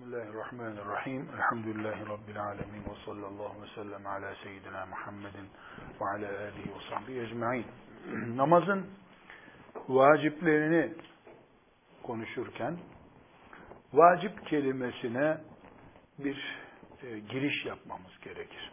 [0.00, 1.28] Bismillahirrahmanirrahim.
[1.34, 2.84] Elhamdülillahi Rabbil alemin.
[2.84, 5.48] Ve sallallahu ve sellem ala seyyidina Muhammedin
[6.00, 7.66] ve ala alihi ve sahbihi ecma'in.
[8.36, 8.86] Namazın
[9.88, 10.94] vaciplerini
[12.02, 12.78] konuşurken
[13.92, 15.38] vacip kelimesine
[16.18, 16.58] bir
[17.02, 18.72] e, giriş yapmamız gerekir.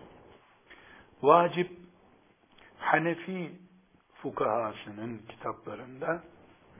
[1.22, 1.72] Vacip
[2.78, 3.52] Hanefi
[4.22, 6.24] fukahasının kitaplarında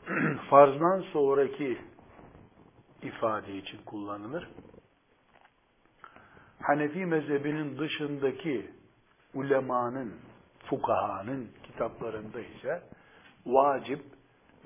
[0.50, 1.78] farzdan sonraki
[3.02, 4.50] ifade için kullanılır.
[6.62, 8.72] Hanefi mezhebinin dışındaki
[9.34, 10.14] ulemanın,
[10.70, 12.84] fukahanın kitaplarında ise
[13.46, 14.02] vacip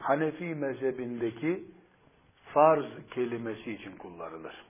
[0.02, 1.64] Hanefi mezhebindeki
[2.54, 4.66] farz kelimesi için kullanılır.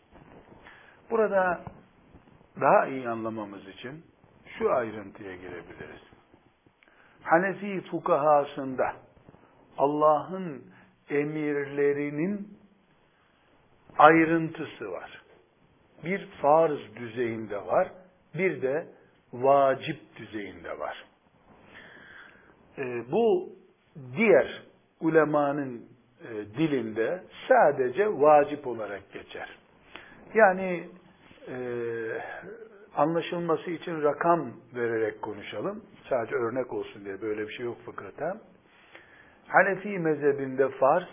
[1.11, 1.61] Burada
[2.61, 4.03] daha iyi anlamamız için
[4.57, 6.01] şu ayrıntıya girebiliriz.
[7.23, 8.93] Hanefi fukahasında
[9.77, 10.63] Allah'ın
[11.09, 12.60] emirlerinin
[13.97, 15.21] ayrıntısı var.
[16.03, 17.87] Bir farz düzeyinde var,
[18.35, 18.87] bir de
[19.33, 21.05] vacip düzeyinde var.
[22.77, 23.49] E, bu
[24.15, 24.63] diğer
[25.01, 25.85] ulemanın
[26.21, 29.49] e, dilinde sadece vacip olarak geçer.
[30.33, 30.89] Yani
[31.47, 31.57] e,
[32.95, 35.83] anlaşılması için rakam vererek konuşalım.
[36.09, 38.41] Sadece örnek olsun diye böyle bir şey yok fıkıhta.
[39.47, 41.07] Hanefi mezhebinde farz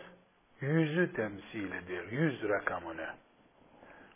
[0.60, 2.04] yüzü temsil eder.
[2.10, 3.06] Yüz rakamını.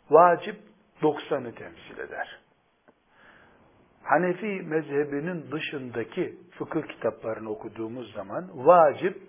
[0.09, 0.59] Vacip
[1.01, 2.39] 90'ı temsil eder.
[4.03, 9.21] Hanefi mezhebinin dışındaki fıkıh kitaplarını okuduğumuz zaman vacip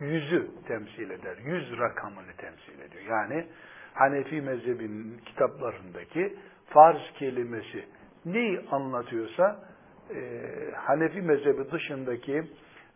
[0.00, 1.36] yüzü temsil eder.
[1.36, 3.04] Yüz rakamını temsil ediyor.
[3.08, 3.46] Yani
[3.94, 7.84] Hanefi mezhebinin kitaplarındaki farz kelimesi
[8.24, 9.64] neyi anlatıyorsa
[10.10, 12.42] e, Hanefi mezhebi dışındaki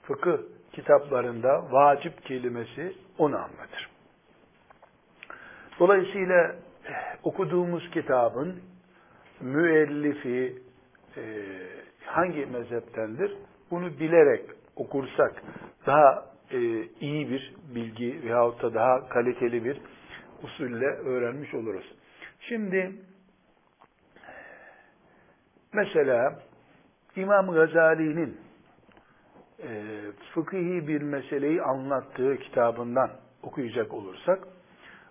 [0.02, 0.38] fıkıh
[0.76, 3.90] kitaplarında vacip kelimesi onu anlatır.
[5.78, 8.60] Dolayısıyla eh, okuduğumuz kitabın
[9.40, 10.62] müellifi
[11.16, 11.22] e,
[12.04, 13.32] hangi mezheptendir?
[13.70, 14.44] Bunu bilerek
[14.76, 15.42] okursak
[15.86, 16.58] daha e,
[17.00, 19.80] iyi bir bilgi veyahut da daha kaliteli bir
[20.42, 21.94] usulle öğrenmiş oluruz.
[22.40, 22.92] Şimdi
[25.72, 26.38] mesela
[27.16, 28.45] İmam Gazali'nin
[29.62, 29.82] e,
[30.34, 33.10] fıkhi bir meseleyi anlattığı kitabından
[33.42, 34.38] okuyacak olursak,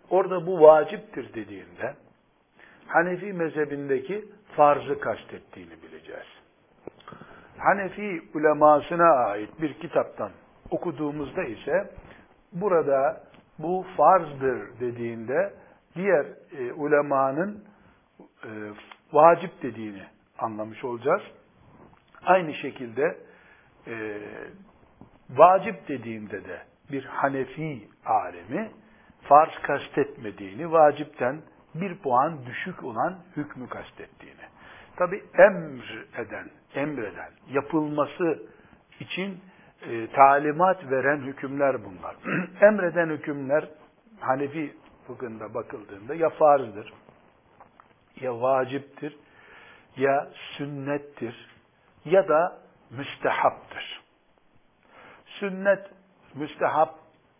[0.09, 1.93] orada bu vaciptir dediğinde,
[2.87, 4.25] Hanefi mezhebindeki
[4.55, 6.27] farzı kastettiğini bileceğiz.
[7.57, 10.31] Hanefi ulemasına ait bir kitaptan
[10.71, 11.91] okuduğumuzda ise,
[12.53, 13.23] burada
[13.59, 15.53] bu farzdır dediğinde,
[15.95, 16.25] diğer
[16.59, 17.63] e, ulemanın
[18.19, 18.49] e,
[19.13, 20.03] vacip dediğini
[20.39, 21.21] anlamış olacağız.
[22.25, 23.17] Aynı şekilde
[23.87, 24.17] e,
[25.29, 26.59] vacip dediğimde de
[26.91, 28.71] bir Hanefi alemi
[29.21, 31.41] farz kastetmediğini, vacipten
[31.75, 34.41] bir puan düşük olan hükmü kastettiğini.
[34.95, 38.43] Tabi emr eden, emreden, yapılması
[38.99, 39.39] için
[39.89, 42.15] e, talimat veren hükümler bunlar.
[42.61, 43.69] emreden hükümler
[44.19, 44.73] Hanefi
[45.07, 46.93] fıkhında bakıldığında ya farzdır,
[48.21, 49.17] ya vaciptir,
[49.97, 51.49] ya sünnettir,
[52.05, 52.57] ya da
[52.89, 54.01] müstehaptır.
[55.25, 55.89] Sünnet,
[56.35, 56.95] müstehap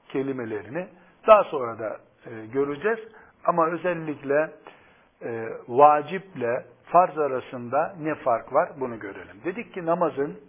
[0.09, 0.87] kelimelerini
[1.27, 2.99] daha sonra da e, göreceğiz.
[3.45, 4.51] Ama özellikle
[5.21, 9.41] e, vaciple farz arasında ne fark var bunu görelim.
[9.45, 10.39] Dedik ki namazın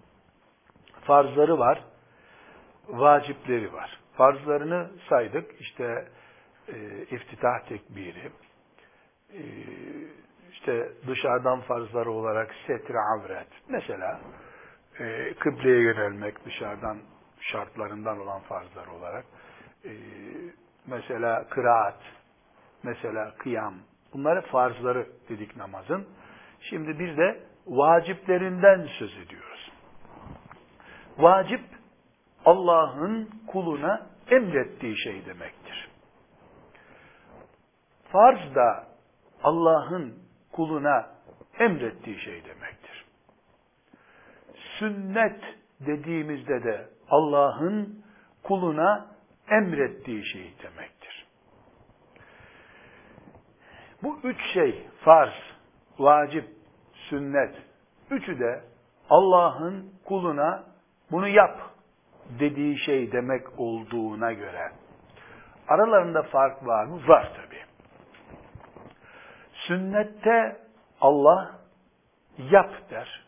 [1.04, 1.84] farzları var,
[2.88, 4.00] vacipleri var.
[4.16, 5.60] Farzlarını saydık.
[5.60, 6.08] İşte
[6.68, 8.30] e, iftitah tekbiri,
[9.32, 9.42] e,
[10.58, 13.48] işte dışarıdan farzları olarak setre avret.
[13.68, 14.20] Mesela
[15.00, 16.98] e, kıbleye yönelmek dışarıdan
[17.40, 19.24] şartlarından olan farzlar olarak.
[19.84, 19.90] E,
[20.86, 22.00] mesela kıraat,
[22.82, 23.74] mesela kıyam.
[24.12, 26.08] Bunları farzları dedik namazın.
[26.60, 29.72] Şimdi bir de vaciplerinden söz ediyoruz.
[31.18, 31.64] Vacip
[32.44, 35.88] Allah'ın kuluna emrettiği şey demektir.
[38.12, 38.84] Farz da
[39.42, 40.27] Allah'ın
[40.58, 41.06] kuluna
[41.58, 43.04] emrettiği şey demektir.
[44.78, 45.40] Sünnet
[45.80, 48.04] dediğimizde de Allah'ın
[48.42, 49.06] kuluna
[49.50, 51.26] emrettiği şey demektir.
[54.02, 55.34] Bu üç şey farz,
[55.98, 56.48] vacip,
[56.92, 57.54] sünnet,
[58.10, 58.62] üçü de
[59.10, 60.64] Allah'ın kuluna
[61.10, 61.60] bunu yap
[62.40, 64.72] dediği şey demek olduğuna göre
[65.68, 67.08] aralarında fark var mı?
[67.08, 67.47] Var tabi.
[69.68, 70.56] Sünnette
[71.00, 71.58] Allah
[72.38, 73.24] yap der.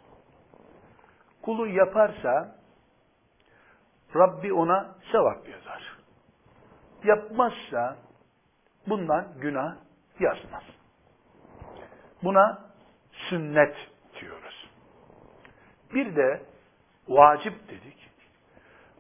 [1.43, 2.57] Kulu yaparsa
[4.17, 5.97] Rabbi ona sevap yazar.
[7.05, 7.97] Yapmazsa
[8.87, 9.77] bundan günah
[10.21, 10.63] yazmaz.
[12.23, 12.65] Buna
[13.13, 13.77] sünnet
[14.21, 14.71] diyoruz.
[15.95, 16.43] Bir de
[17.09, 18.11] vacip dedik.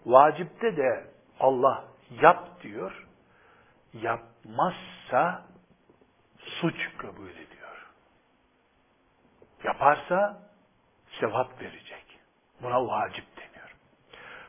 [0.06, 1.04] Vacipte de
[1.40, 1.84] Allah
[2.22, 3.06] yap diyor.
[3.92, 5.49] Yapmazsa
[6.60, 7.86] suç kabul ediyor.
[9.64, 10.42] Yaparsa
[11.20, 12.20] sevap verecek.
[12.62, 13.74] Buna vacip deniyor.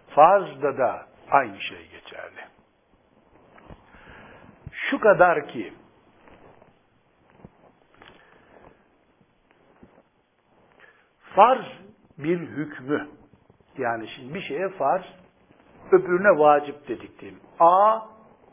[0.10, 2.42] Farzda da aynı şey geçerli.
[4.72, 5.74] Şu kadar ki
[11.36, 11.66] farz
[12.18, 13.10] bir hükmü
[13.78, 15.06] yani şimdi bir şeye farz
[15.92, 17.42] öbürüne vacip dedik diyeyim.
[17.60, 18.00] A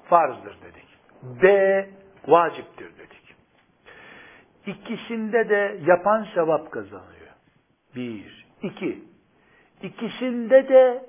[0.09, 0.89] farzdır dedik.
[1.23, 1.91] B
[2.29, 2.98] vaciptir.
[4.69, 7.29] İkisinde de yapan sevap kazanıyor.
[7.97, 8.47] Bir.
[8.63, 9.03] iki.
[9.83, 11.05] İkisinde de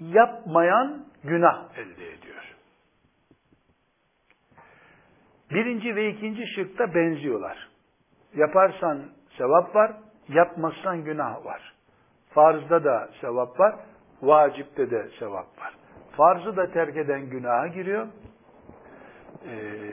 [0.00, 2.54] yapmayan günah elde ediyor.
[5.50, 7.68] Birinci ve ikinci şıkta benziyorlar.
[8.34, 9.02] Yaparsan
[9.38, 9.92] sevap var,
[10.28, 11.74] yapmazsan günah var.
[12.30, 13.74] Farzda da sevap var,
[14.22, 15.74] vacipte de sevap var.
[16.16, 18.06] Farzı da terk eden günaha giriyor.
[19.48, 19.92] Ee,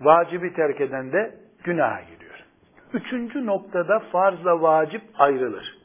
[0.00, 2.44] vacibi terk eden de günaha giriyor.
[2.92, 5.78] Üçüncü noktada farzla vacip ayrılır.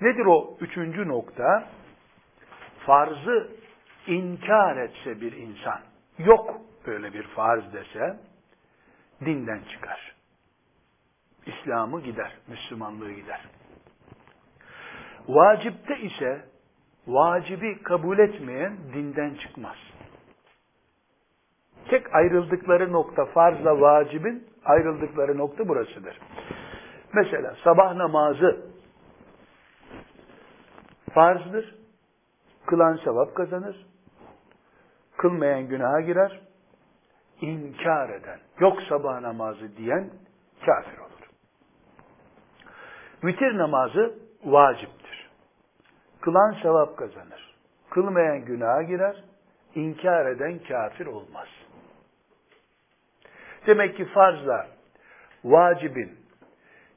[0.00, 1.68] Nedir o üçüncü nokta?
[2.86, 3.48] Farzı
[4.06, 5.80] inkar etse bir insan,
[6.18, 8.16] yok böyle bir farz dese,
[9.20, 10.14] dinden çıkar.
[11.46, 13.40] İslam'ı gider, Müslümanlığı gider.
[15.28, 16.44] Vacipte ise
[17.06, 19.76] vacibi kabul etmeyen dinden çıkmaz.
[21.90, 26.18] Tek ayrıldıkları nokta farzla vacibin ayrıldıkları nokta burasıdır.
[27.12, 28.66] Mesela sabah namazı
[31.14, 31.74] farzdır.
[32.66, 33.86] Kılan sevap kazanır.
[35.16, 36.40] Kılmayan günaha girer.
[37.40, 40.10] İnkar eden, yok sabah namazı diyen
[40.66, 41.30] kafir olur.
[43.24, 45.30] Vitir namazı vaciptir.
[46.20, 47.56] Kılan sevap kazanır.
[47.90, 49.24] Kılmayan günaha girer.
[49.74, 51.48] İnkar eden kafir olmaz.
[53.66, 54.66] Demek ki farzla
[55.44, 56.12] vacibin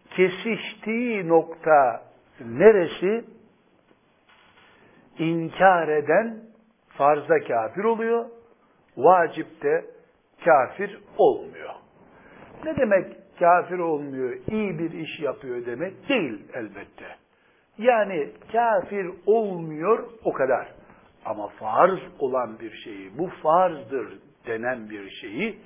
[0.10, 2.02] kesiştiği nokta
[2.46, 3.26] neresi?
[5.20, 6.40] İnkar eden
[6.90, 8.26] farzda kafir oluyor,
[8.98, 9.86] vacipte
[10.46, 11.70] kafir olmuyor.
[12.66, 13.06] Ne demek
[13.40, 17.16] kafir olmuyor, iyi bir iş yapıyor demek değil elbette.
[17.78, 20.68] Yani kafir olmuyor o kadar.
[21.26, 25.60] Ama farz olan bir şeyi, bu farzdır denen bir şeyi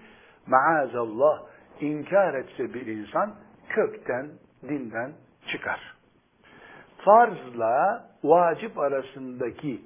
[0.48, 1.44] maazallah
[1.82, 3.36] inkar etse bir insan
[3.70, 4.30] kökten,
[4.64, 5.14] dinden
[5.52, 5.96] çıkar.
[6.98, 9.82] Farzla vacip arasındaki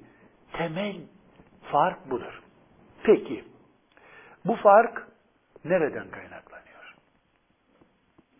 [0.52, 0.96] temel
[1.72, 2.42] fark budur.
[3.02, 3.44] Peki,
[4.44, 5.08] bu fark
[5.64, 6.94] nereden kaynaklanıyor?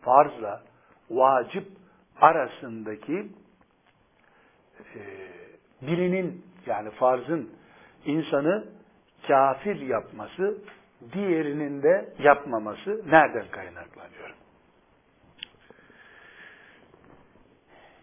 [0.00, 0.62] Farzla
[1.10, 1.68] vacip
[2.20, 3.28] arasındaki
[4.94, 5.00] e,
[5.82, 7.50] birinin yani farzın
[8.06, 8.64] insanı
[9.28, 10.58] kafir yapması
[11.12, 14.34] diğerinin de yapmaması nereden kaynaklanıyor?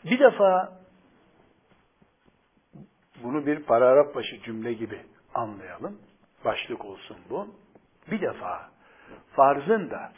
[0.03, 0.79] Bir defa
[3.23, 5.01] bunu bir paragraf başı cümle gibi
[5.33, 5.99] anlayalım.
[6.45, 7.47] Başlık olsun bu.
[8.11, 8.69] Bir defa
[9.35, 10.11] farzın da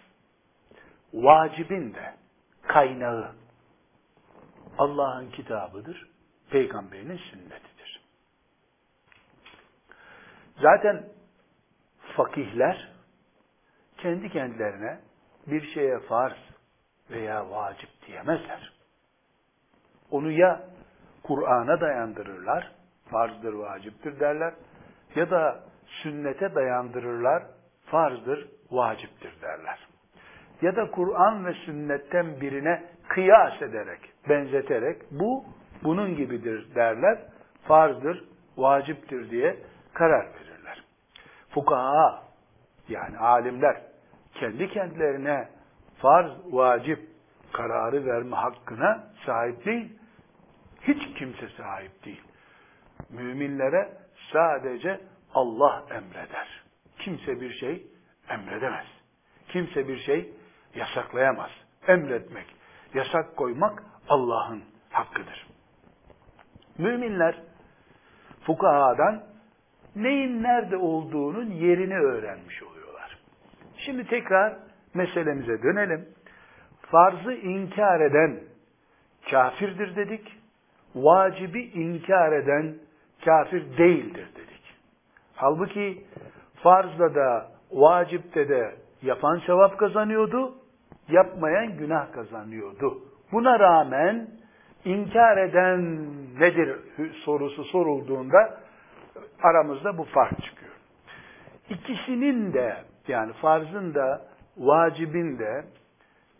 [1.13, 2.15] vacibin de
[2.61, 3.31] kaynağı
[4.77, 6.09] Allah'ın kitabıdır,
[6.49, 8.01] peygamberinin sünnetidir.
[10.61, 11.16] Zaten
[12.17, 12.87] fakihler
[13.97, 14.99] kendi kendilerine
[15.47, 16.37] bir şeye farz
[17.11, 18.73] veya vacip diyemezler.
[20.11, 20.61] Onu ya
[21.23, 22.71] Kur'an'a dayandırırlar,
[23.11, 24.53] farzdır, vaciptir derler,
[25.15, 27.43] ya da sünnete dayandırırlar,
[27.85, 29.87] farzdır, vaciptir derler.
[30.61, 35.45] Ya da Kur'an ve sünnetten birine kıyas ederek, benzeterek bu
[35.83, 37.19] bunun gibidir derler,
[37.67, 38.23] farzdır,
[38.57, 39.57] vaciptir diye
[39.93, 40.46] karar verirler.
[41.57, 42.23] Fukaha
[42.89, 43.81] yani alimler
[44.33, 45.49] kendi kendilerine
[45.97, 47.09] farz, vacip
[47.53, 49.99] kararı verme hakkına sahip değil.
[50.81, 52.21] Hiç kimse sahip değil.
[53.09, 53.97] Müminlere
[54.33, 55.01] sadece
[55.33, 56.63] Allah emreder.
[56.99, 57.87] Kimse bir şey
[58.29, 58.87] emredemez.
[59.49, 60.33] Kimse bir şey
[60.75, 61.51] yasaklayamaz.
[61.87, 62.55] Emretmek,
[62.93, 65.47] yasak koymak Allah'ın hakkıdır.
[66.77, 67.35] Müminler
[68.45, 69.36] fukahadan
[70.03, 73.17] neyin nerede olduğunun yerini öğrenmiş oluyorlar.
[73.77, 74.53] Şimdi tekrar
[74.93, 76.05] meselemize dönelim.
[76.81, 78.39] Farzı inkar eden
[79.31, 80.37] kafirdir dedik.
[80.95, 82.75] Vacibi inkar eden
[83.25, 84.75] kafir değildir dedik.
[85.35, 86.03] Halbuki
[86.63, 90.55] farzda da vacipte de yapan sevap kazanıyordu,
[91.09, 92.97] yapmayan günah kazanıyordu.
[93.31, 94.27] Buna rağmen
[94.85, 96.05] inkar eden
[96.39, 96.75] nedir
[97.25, 98.66] sorusu sorulduğunda
[99.43, 100.71] aramızda bu fark çıkıyor.
[101.69, 104.21] İkisinin de yani farzın da
[104.57, 105.63] vacibin de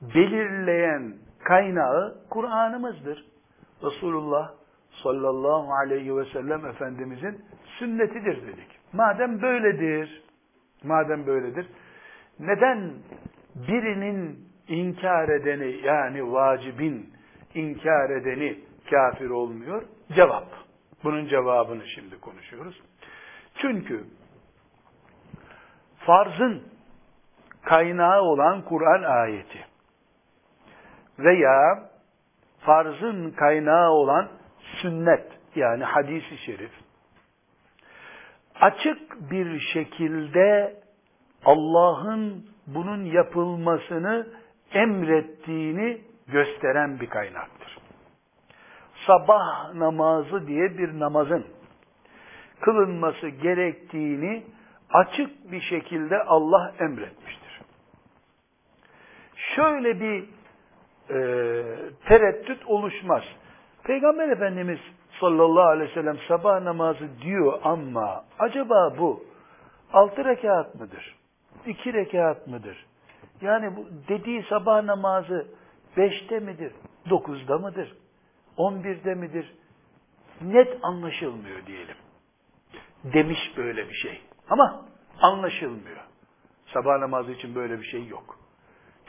[0.01, 3.25] belirleyen kaynağı Kur'an'ımızdır.
[3.83, 4.51] Resulullah
[5.03, 7.41] sallallahu aleyhi ve sellem Efendimizin
[7.79, 8.79] sünnetidir dedik.
[8.93, 10.23] Madem böyledir,
[10.83, 11.67] madem böyledir,
[12.39, 12.93] neden
[13.55, 17.09] birinin inkar edeni yani vacibin
[17.53, 19.83] inkar edeni kafir olmuyor?
[20.15, 20.66] Cevap.
[21.03, 22.81] Bunun cevabını şimdi konuşuyoruz.
[23.61, 24.05] Çünkü
[26.05, 26.63] farzın
[27.63, 29.65] kaynağı olan Kur'an ayeti
[31.19, 31.89] veya
[32.59, 34.29] farzın kaynağı olan
[34.81, 36.71] sünnet yani hadisi şerif
[38.61, 40.75] açık bir şekilde
[41.45, 44.27] Allah'ın bunun yapılmasını
[44.71, 47.56] emrettiğini gösteren bir kaynaktır.
[49.07, 51.45] Sabah namazı diye bir namazın
[52.61, 54.43] kılınması gerektiğini
[54.89, 57.61] açık bir şekilde Allah emretmiştir.
[59.55, 60.23] Şöyle bir
[61.09, 61.19] e,
[62.05, 63.23] tereddüt oluşmaz.
[63.83, 64.79] Peygamber Efendimiz
[65.19, 69.23] sallallahu aleyhi ve sellem sabah namazı diyor ama acaba bu
[69.93, 71.15] altı rekat mıdır?
[71.65, 72.85] iki rekat mıdır?
[73.41, 75.47] Yani bu dediği sabah namazı
[75.97, 76.71] beşte midir?
[77.09, 77.93] Dokuzda mıdır?
[78.57, 79.53] On birde midir?
[80.41, 81.95] Net anlaşılmıyor diyelim.
[83.03, 84.21] Demiş böyle bir şey.
[84.49, 84.85] Ama
[85.21, 85.97] anlaşılmıyor.
[86.73, 88.39] Sabah namazı için böyle bir şey yok.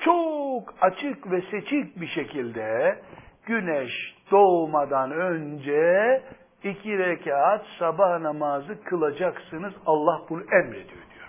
[0.04, 2.98] Çok açık ve seçik bir şekilde
[3.46, 3.92] güneş
[4.30, 6.22] doğmadan önce
[6.64, 9.72] iki rekat sabah namazı kılacaksınız.
[9.86, 11.28] Allah bunu emrediyor diyor.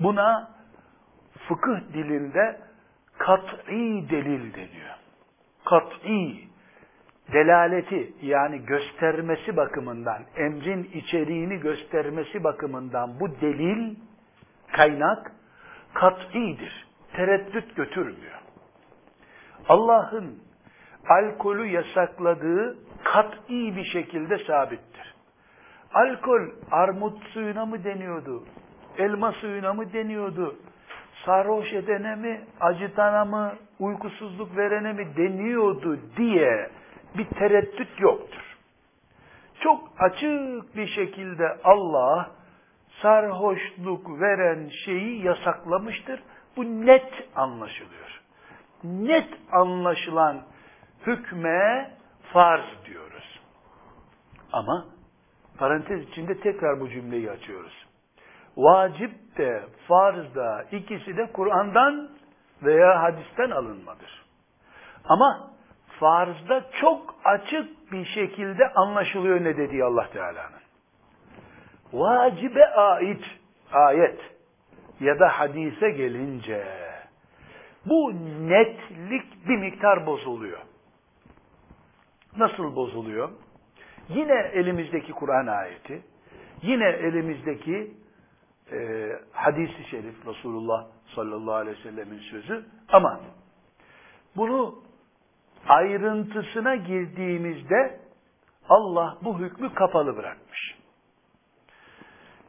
[0.00, 0.50] Buna
[1.48, 2.60] fıkıh dilinde
[3.18, 4.94] kat'i delil deniyor.
[5.64, 6.47] Kat'i
[7.32, 13.96] delaleti yani göstermesi bakımından, emrin içeriğini göstermesi bakımından bu delil,
[14.72, 15.32] kaynak
[15.94, 16.88] kat'idir.
[17.12, 18.38] Tereddüt götürmüyor.
[19.68, 20.38] Allah'ın
[21.08, 25.14] alkolü yasakladığı kat'i bir şekilde sabittir.
[25.94, 28.44] Alkol armut suyuna mı deniyordu?
[28.98, 30.56] Elma suyuna mı deniyordu?
[31.26, 36.70] Sarhoş edene mi, acıtana mı, uykusuzluk verene mi deniyordu diye
[37.14, 38.56] bir tereddüt yoktur.
[39.60, 42.30] Çok açık bir şekilde Allah
[43.02, 46.22] sarhoşluk veren şeyi yasaklamıştır.
[46.56, 48.20] Bu net anlaşılıyor.
[48.84, 50.42] Net anlaşılan
[51.06, 51.90] hükme
[52.32, 53.40] farz diyoruz.
[54.52, 54.84] Ama
[55.58, 57.86] parantez içinde tekrar bu cümleyi açıyoruz.
[58.56, 62.08] Vacip de, farz da ikisi de Kur'an'dan
[62.62, 64.24] veya hadisten alınmadır.
[65.04, 65.50] Ama
[66.00, 70.58] farzda çok açık bir şekilde anlaşılıyor ne dediği Allah Teala'nın.
[71.92, 73.24] Vacibe ait
[73.72, 74.20] ayet
[75.00, 76.64] ya da hadise gelince
[77.86, 78.12] bu
[78.48, 80.58] netlik bir miktar bozuluyor.
[82.36, 83.28] Nasıl bozuluyor?
[84.08, 86.02] Yine elimizdeki Kur'an ayeti,
[86.62, 87.90] yine elimizdeki
[88.72, 93.20] e, hadisi şerif Resulullah sallallahu aleyhi ve sellemin sözü ama
[94.36, 94.87] bunu
[95.67, 97.99] ayrıntısına girdiğimizde
[98.69, 100.75] Allah bu hükmü kapalı bırakmış.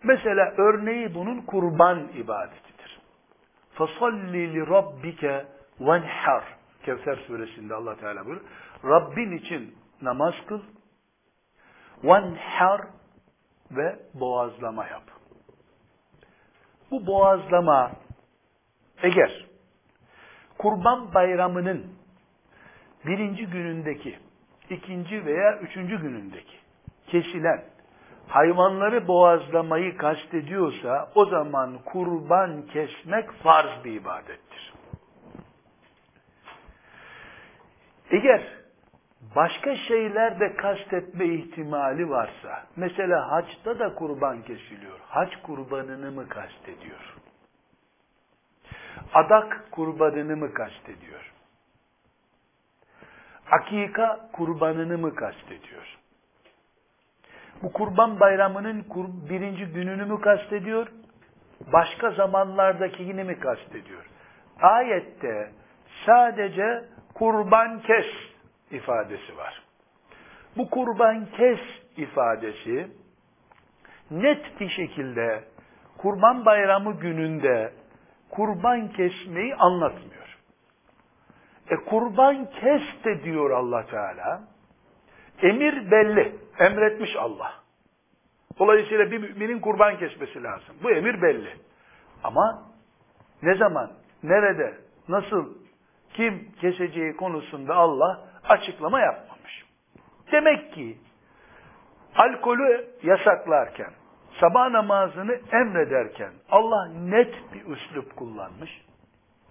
[0.02, 3.00] Mesela örneği bunun kurban ibadetidir.
[3.76, 5.44] فَصَلِّ لِرَبِّكَ
[5.80, 6.42] وَنْحَرْ
[6.84, 8.46] Kevser suresinde Allah Teala buyuruyor.
[8.84, 10.60] Rabbin için namaz kıl,
[12.04, 12.80] venhar
[13.70, 15.02] ve boğazlama yap.
[16.90, 17.92] Bu boğazlama
[19.02, 19.46] eğer
[20.58, 21.97] kurban bayramının
[23.05, 24.15] birinci günündeki,
[24.69, 26.55] ikinci veya üçüncü günündeki
[27.07, 27.63] kesilen
[28.27, 34.73] hayvanları boğazlamayı kastediyorsa o zaman kurban kesmek farz bir ibadettir.
[38.11, 38.43] Eğer
[39.35, 44.99] başka şeyler de kastetme ihtimali varsa, mesela haçta da kurban kesiliyor.
[45.07, 47.15] Haç kurbanını mı kastediyor?
[49.13, 51.33] Adak kurbanını mı kastediyor?
[53.51, 55.97] Akika kurbanını mı kastediyor?
[57.63, 58.85] Bu kurban bayramının
[59.29, 60.87] birinci gününü mü kastediyor?
[61.73, 64.05] Başka zamanlardakini mi kastediyor?
[64.61, 65.51] Ayette
[66.05, 68.05] sadece kurban kes
[68.71, 69.63] ifadesi var.
[70.57, 71.59] Bu kurban kes
[71.97, 72.87] ifadesi
[74.11, 75.43] net bir şekilde
[75.97, 77.73] kurban bayramı gününde
[78.29, 80.18] kurban kesmeyi anlatmıyor.
[81.69, 84.41] E kurban kes de diyor Allah Teala.
[85.41, 86.35] Emir belli.
[86.59, 87.53] Emretmiş Allah.
[88.59, 90.75] Dolayısıyla bir müminin kurban kesmesi lazım.
[90.83, 91.49] Bu emir belli.
[92.23, 92.63] Ama
[93.43, 93.91] ne zaman,
[94.23, 95.53] nerede, nasıl,
[96.13, 99.65] kim keseceği konusunda Allah açıklama yapmamış.
[100.31, 100.97] Demek ki
[102.15, 103.91] alkolü yasaklarken,
[104.39, 108.81] sabah namazını emrederken Allah net bir üslup kullanmış.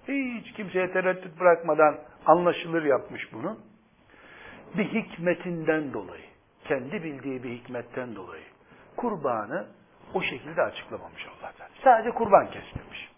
[0.08, 3.58] Hiç kimseye tereddüt bırakmadan anlaşılır yapmış bunu.
[4.76, 6.24] Bir hikmetinden dolayı,
[6.64, 8.44] kendi bildiği bir hikmetten dolayı
[8.96, 9.66] kurbanı
[10.14, 11.70] o şekilde açıklamamış Allah Teala.
[11.84, 13.08] Sadece kurban kes demiş.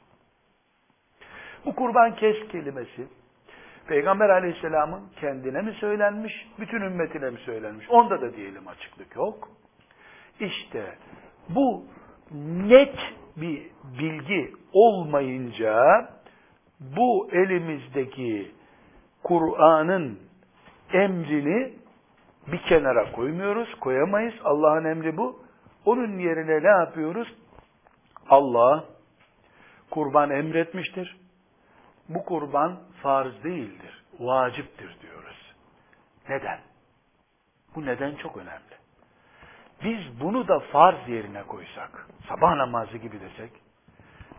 [1.64, 3.08] Bu kurban kes kelimesi
[3.86, 7.90] Peygamber aleyhisselamın kendine mi söylenmiş, bütün ümmetine mi söylenmiş?
[7.90, 9.48] Onda da diyelim açıklık yok.
[10.40, 10.94] İşte
[11.48, 11.84] bu
[12.68, 12.96] net
[13.36, 16.08] bir bilgi olmayınca
[16.80, 18.50] bu elimizdeki
[19.22, 20.18] Kur'an'ın
[20.92, 21.72] emrini
[22.46, 24.34] bir kenara koymuyoruz, koyamayız.
[24.44, 25.42] Allah'ın emri bu.
[25.84, 27.28] Onun yerine ne yapıyoruz?
[28.28, 28.84] Allah
[29.90, 31.16] kurban emretmiştir.
[32.08, 35.54] Bu kurban farz değildir, vaciptir diyoruz.
[36.28, 36.60] Neden?
[37.74, 38.80] Bu neden çok önemli.
[39.84, 43.52] Biz bunu da farz yerine koysak, sabah namazı gibi desek,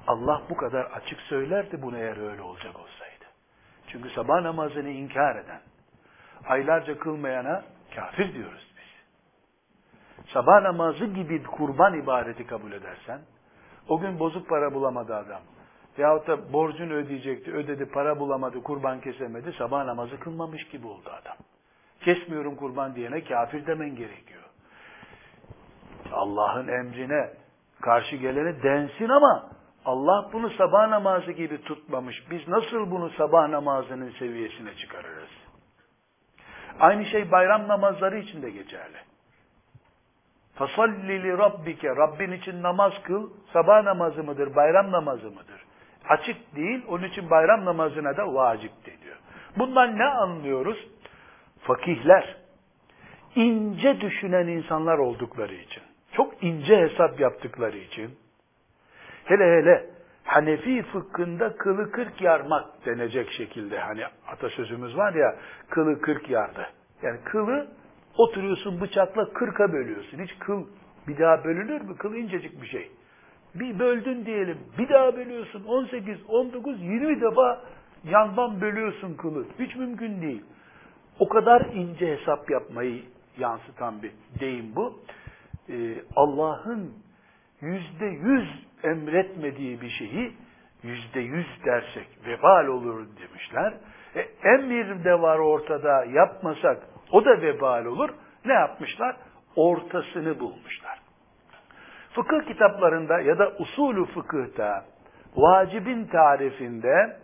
[0.08, 3.26] Allah bu kadar açık söylerdi bunu eğer öyle olacak olsaydı.
[3.88, 5.62] Çünkü sabah namazını inkar eden,
[6.48, 7.64] aylarca kılmayana
[7.96, 8.82] kafir diyoruz biz.
[10.34, 13.22] Sabah namazı gibi kurban ibadeti kabul edersen,
[13.88, 15.42] o gün bozuk para bulamadı adam.
[15.98, 21.36] Yahut da borcunu ödeyecekti, ödedi, para bulamadı, kurban kesemedi, sabah namazı kılmamış gibi oldu adam.
[22.02, 24.42] Kesmiyorum kurban diyene kafir demen gerekiyor.
[26.12, 27.30] Allah'ın emrine
[27.82, 29.50] karşı gelene densin ama
[29.86, 32.24] Allah bunu sabah namazı gibi tutmamış.
[32.32, 35.30] Biz nasıl bunu sabah namazının seviyesine çıkarırız?
[36.80, 38.98] Aynı şey bayram namazları için de geçerli.
[40.56, 41.88] Fasalli li rabbike.
[41.88, 43.30] Rabbin için namaz kıl.
[43.54, 45.66] Sabah namazı mıdır, bayram namazı mıdır?
[46.10, 46.84] Açık değil.
[46.88, 49.18] Onun için bayram namazına da vacip deniyor.
[49.58, 50.78] Bundan ne anlıyoruz?
[51.62, 52.36] Fakihler,
[53.36, 58.18] ince düşünen insanlar oldukları için, çok ince hesap yaptıkları için,
[59.32, 59.92] hele hele
[60.24, 65.36] Hanefi fıkhında kılı kırk yarmak denecek şekilde, hani atasözümüz var ya,
[65.70, 66.68] kılı kırk yardı.
[67.04, 67.68] Yani kılı
[68.18, 70.20] oturuyorsun bıçakla kırka bölüyorsun.
[70.20, 70.66] Hiç kıl
[71.08, 71.98] bir daha bölünür mü?
[71.98, 72.92] Kıl incecik bir şey.
[73.56, 75.64] Bir böldün diyelim, bir daha bölüyorsun.
[75.64, 77.62] 18, 19, 20 defa
[78.04, 79.46] yandan bölüyorsun kılı.
[79.60, 80.42] Hiç mümkün değil.
[81.20, 83.02] O kadar ince hesap yapmayı
[83.38, 85.00] yansıtan bir deyim bu.
[85.70, 86.94] Ee, Allah'ın
[87.62, 90.34] yüzde yüz emretmediği bir şeyi
[90.84, 93.74] yüzde yüz dersek vebal olur demişler.
[94.16, 96.78] E, emir de var ortada yapmasak
[97.12, 98.10] o da vebal olur.
[98.46, 99.16] Ne yapmışlar?
[99.56, 101.00] Ortasını bulmuşlar.
[102.14, 104.86] Fıkıh kitaplarında ya da usulü fıkıhta
[105.36, 107.18] vacibin tarifinde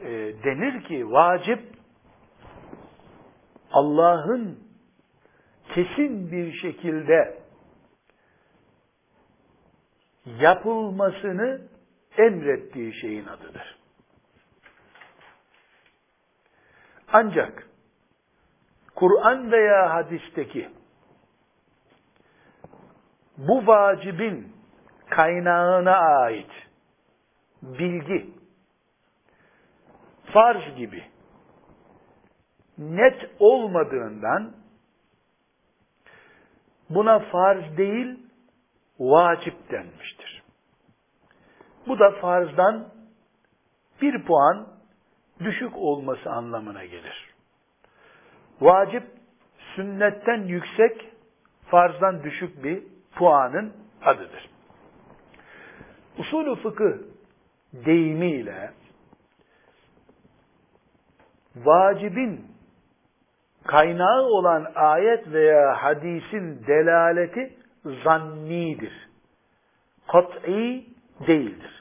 [0.00, 0.08] e,
[0.44, 1.60] denir ki vacip
[3.72, 4.58] Allah'ın
[5.74, 7.45] kesin bir şekilde
[10.26, 11.60] yapılmasını
[12.18, 13.76] emrettiği şeyin adıdır.
[17.12, 17.66] Ancak
[18.94, 20.70] Kur'an veya hadisteki
[23.38, 24.52] bu vacibin
[25.10, 26.50] kaynağına ait
[27.62, 28.30] bilgi
[30.32, 31.04] farz gibi
[32.78, 34.52] net olmadığından
[36.90, 38.18] buna farz değil
[38.98, 40.15] vacip denmiştir.
[41.86, 42.88] Bu da farzdan
[44.02, 44.66] bir puan
[45.40, 47.34] düşük olması anlamına gelir.
[48.60, 49.04] Vacip
[49.76, 51.10] sünnetten yüksek,
[51.66, 52.82] farzdan düşük bir
[53.14, 53.72] puanın
[54.02, 54.50] adıdır.
[56.18, 56.92] Usulü fıkıh
[57.72, 58.70] deyimiyle
[61.56, 62.46] vacibin
[63.66, 67.56] kaynağı olan ayet veya hadisin delaleti
[68.04, 69.08] zannidir.
[70.08, 70.86] Kat'i
[71.26, 71.75] değildir.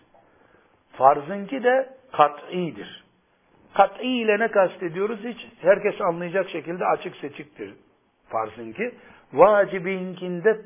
[0.98, 3.06] Farzınki de kat'idir.
[3.74, 5.20] Kat'i ile ne kastediyoruz?
[5.24, 7.74] Hiç herkes anlayacak şekilde açık seçiktir
[8.30, 8.92] farzınki.
[9.34, 10.62] Vacibinkinde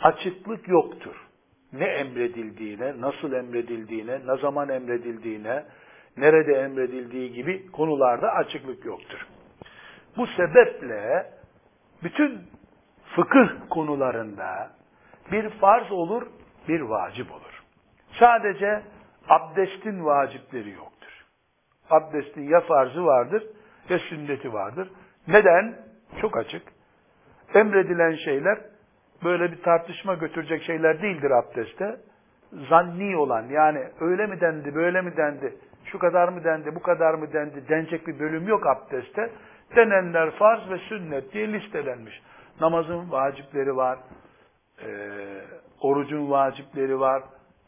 [0.00, 1.16] açıklık yoktur.
[1.72, 5.64] Ne emredildiğine, nasıl emredildiğine, ne zaman emredildiğine,
[6.16, 9.26] nerede emredildiği gibi konularda açıklık yoktur.
[10.16, 11.26] Bu sebeple
[12.02, 12.40] bütün
[13.16, 14.70] fıkıh konularında
[15.32, 16.26] bir farz olur,
[16.68, 17.62] bir vacip olur.
[18.18, 18.82] Sadece
[19.28, 21.24] abdestin vacipleri yoktur.
[21.90, 23.42] Abdestin ya farzı vardır
[23.88, 24.88] ya sünneti vardır.
[25.28, 25.76] Neden?
[26.20, 26.62] Çok açık.
[27.54, 28.58] Emredilen şeyler
[29.24, 31.96] böyle bir tartışma götürecek şeyler değildir abdestte.
[32.68, 35.54] Zanni olan yani öyle mi dendi, böyle mi dendi,
[35.84, 39.30] şu kadar mı dendi, bu kadar mı dendi denecek bir bölüm yok abdestte.
[39.76, 42.22] Denenler farz ve sünnet diye listelenmiş.
[42.60, 43.98] Namazın vacipleri var,
[44.82, 44.88] e,
[45.80, 47.22] orucun vacipleri var,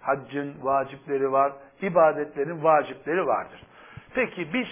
[0.05, 3.63] haccın vacipleri var, ibadetlerin vacipleri vardır.
[4.15, 4.67] Peki biz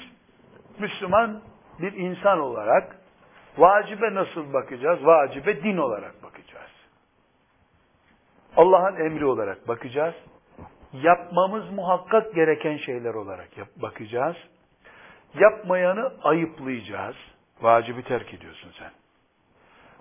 [0.79, 1.41] Müslüman
[1.81, 2.97] bir insan olarak
[3.59, 5.07] vacibe nasıl bakacağız?
[5.07, 6.71] Vacibe din olarak bakacağız.
[8.57, 10.15] Allah'ın emri olarak bakacağız.
[10.93, 14.37] Yapmamız muhakkak gereken şeyler olarak yap bakacağız.
[15.35, 17.17] Yapmayanı ayıplayacağız.
[17.61, 18.91] Vacibi terk ediyorsun sen.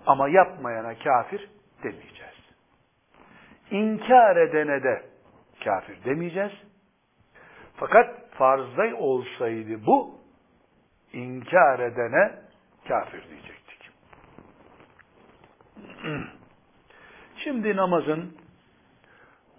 [0.05, 1.49] Ama yapmayana kafir
[1.83, 2.35] demeyeceğiz.
[3.71, 5.10] İnkar edene de
[5.63, 6.51] kafir demeyeceğiz.
[7.75, 10.19] Fakat farzda olsaydı bu,
[11.13, 12.31] inkar edene
[12.87, 13.91] kafir diyecektik.
[17.43, 18.37] Şimdi namazın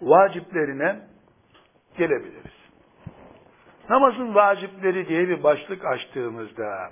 [0.01, 0.99] vaciplerine
[1.97, 2.63] gelebiliriz.
[3.89, 6.91] Namazın vacipleri diye bir başlık açtığımızda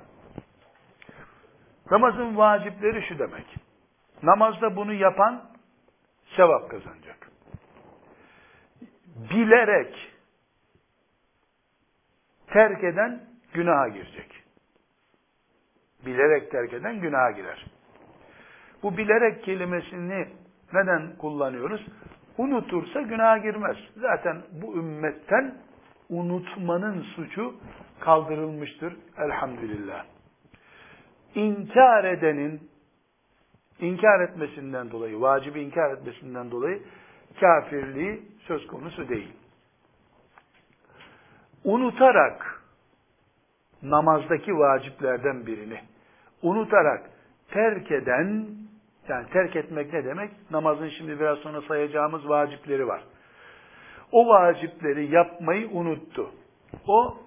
[1.91, 3.45] namazın vacipleri şu demek.
[4.23, 5.43] Namazda bunu yapan
[6.35, 7.20] sevap kazanacak.
[9.15, 9.95] Bilerek
[12.47, 13.21] terk eden
[13.53, 14.43] günaha girecek.
[16.05, 17.65] Bilerek terk eden günaha girer.
[18.83, 20.27] Bu bilerek kelimesini
[20.73, 21.85] neden kullanıyoruz?
[22.37, 23.77] Unutursa günaha girmez.
[23.95, 25.55] Zaten bu ümmetten
[26.09, 27.55] unutmanın suçu
[27.99, 28.95] kaldırılmıştır.
[29.17, 30.05] Elhamdülillah.
[31.35, 32.69] İnkar edenin
[33.79, 36.81] inkar etmesinden dolayı, vacibi inkar etmesinden dolayı
[37.39, 39.33] kafirliği söz konusu değil.
[41.63, 42.61] Unutarak
[43.81, 45.79] namazdaki vaciplerden birini
[46.41, 47.09] unutarak
[47.51, 48.47] terk eden
[49.07, 50.31] yani terk etmek ne demek?
[50.51, 53.03] Namazın şimdi biraz sonra sayacağımız vacipleri var.
[54.11, 56.31] O vacipleri yapmayı unuttu.
[56.87, 57.17] O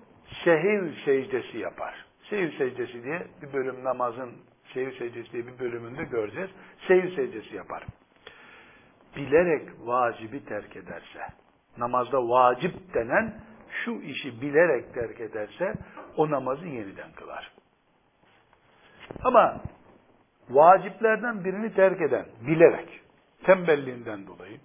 [0.44, 2.04] sehiv secdesi yapar.
[2.30, 4.32] Sehiv secdesi diye bir bölüm namazın
[4.74, 6.50] sehiv secdesi diye bir bölümünde göreceğiz.
[6.88, 7.84] Sehiv secdesi yapar.
[9.16, 11.20] Bilerek vacibi terk ederse,
[11.78, 13.34] namazda vacip denen
[13.84, 15.74] şu işi bilerek terk ederse
[16.16, 17.52] o namazı yeniden kılar.
[19.24, 19.60] Ama
[20.50, 23.00] vaciplerden birini terk eden, bilerek,
[23.44, 24.58] tembelliğinden dolayı,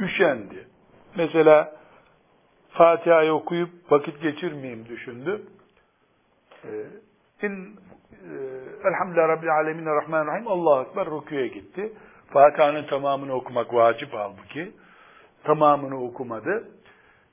[0.00, 0.68] üşendi.
[1.16, 1.78] Mesela
[2.70, 5.42] Fatiha'yı okuyup vakit geçirmeyeyim düşündü.
[6.64, 7.76] Ee, in
[8.12, 8.32] e,
[8.88, 11.92] Elhamdülillah Rabbil Alemin Rahmanirrahim Allahu Ekber rüküye gitti.
[12.30, 14.72] Fatiha'nın tamamını okumak vacip halbuki.
[15.44, 16.68] Tamamını okumadı.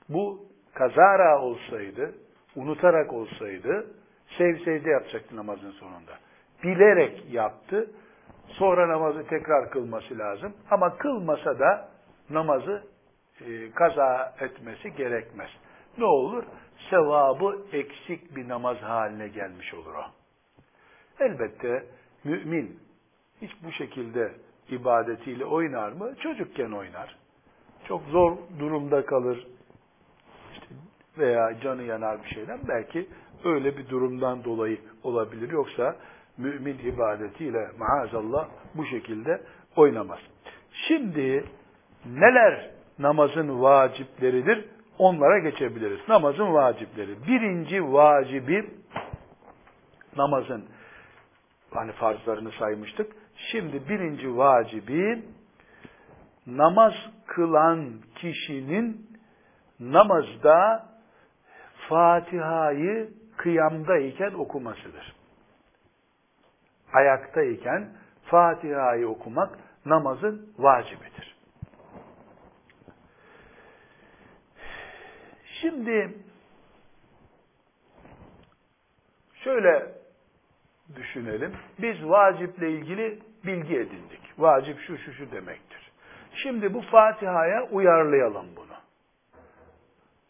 [0.08, 2.14] Bu kazara olsaydı,
[2.56, 3.86] unutarak olsaydı,
[4.38, 6.12] sev sevde yapacaktı namazın sonunda.
[6.64, 7.90] Bilerek yaptı.
[8.48, 10.54] Sonra namazı tekrar kılması lazım.
[10.70, 11.88] Ama kılmasa da
[12.30, 12.82] namazı
[13.40, 15.50] e, kaza etmesi gerekmez.
[15.98, 16.44] Ne olur?
[16.90, 20.04] Sevabı eksik bir namaz haline gelmiş olur o.
[21.20, 21.84] Elbette
[22.24, 22.80] mümin
[23.42, 24.32] hiç bu şekilde
[24.70, 26.14] ibadetiyle oynar mı?
[26.22, 27.16] Çocukken oynar.
[27.88, 29.46] Çok zor durumda kalır.
[30.52, 30.66] İşte
[31.18, 32.58] veya canı yanar bir şeyden.
[32.68, 33.08] Belki
[33.44, 35.50] öyle bir durumdan dolayı olabilir.
[35.50, 35.96] Yoksa
[36.38, 39.42] mümin ibadetiyle maazallah bu şekilde
[39.76, 40.18] oynamaz.
[40.88, 41.44] Şimdi
[42.06, 44.64] neler namazın vacipleridir?
[44.98, 46.00] Onlara geçebiliriz.
[46.08, 47.26] Namazın vacipleri.
[47.26, 48.70] Birinci vacibi
[50.16, 50.64] namazın
[51.70, 53.12] hani farzlarını saymıştık.
[53.36, 55.24] Şimdi birinci vacibi
[56.46, 56.92] namaz
[57.26, 59.10] kılan kişinin
[59.80, 60.86] namazda
[61.88, 65.16] Fatiha'yı kıyamdayken okumasıdır.
[66.92, 67.88] Ayaktayken
[68.24, 71.36] Fatiha'yı okumak namazın vacibidir.
[75.60, 76.18] Şimdi
[79.44, 79.92] şöyle
[80.96, 81.52] düşünelim.
[81.78, 84.20] Biz vaciple ilgili bilgi edindik.
[84.38, 85.92] Vacip şu şu şu demektir.
[86.42, 88.76] Şimdi bu Fatiha'ya uyarlayalım bunu.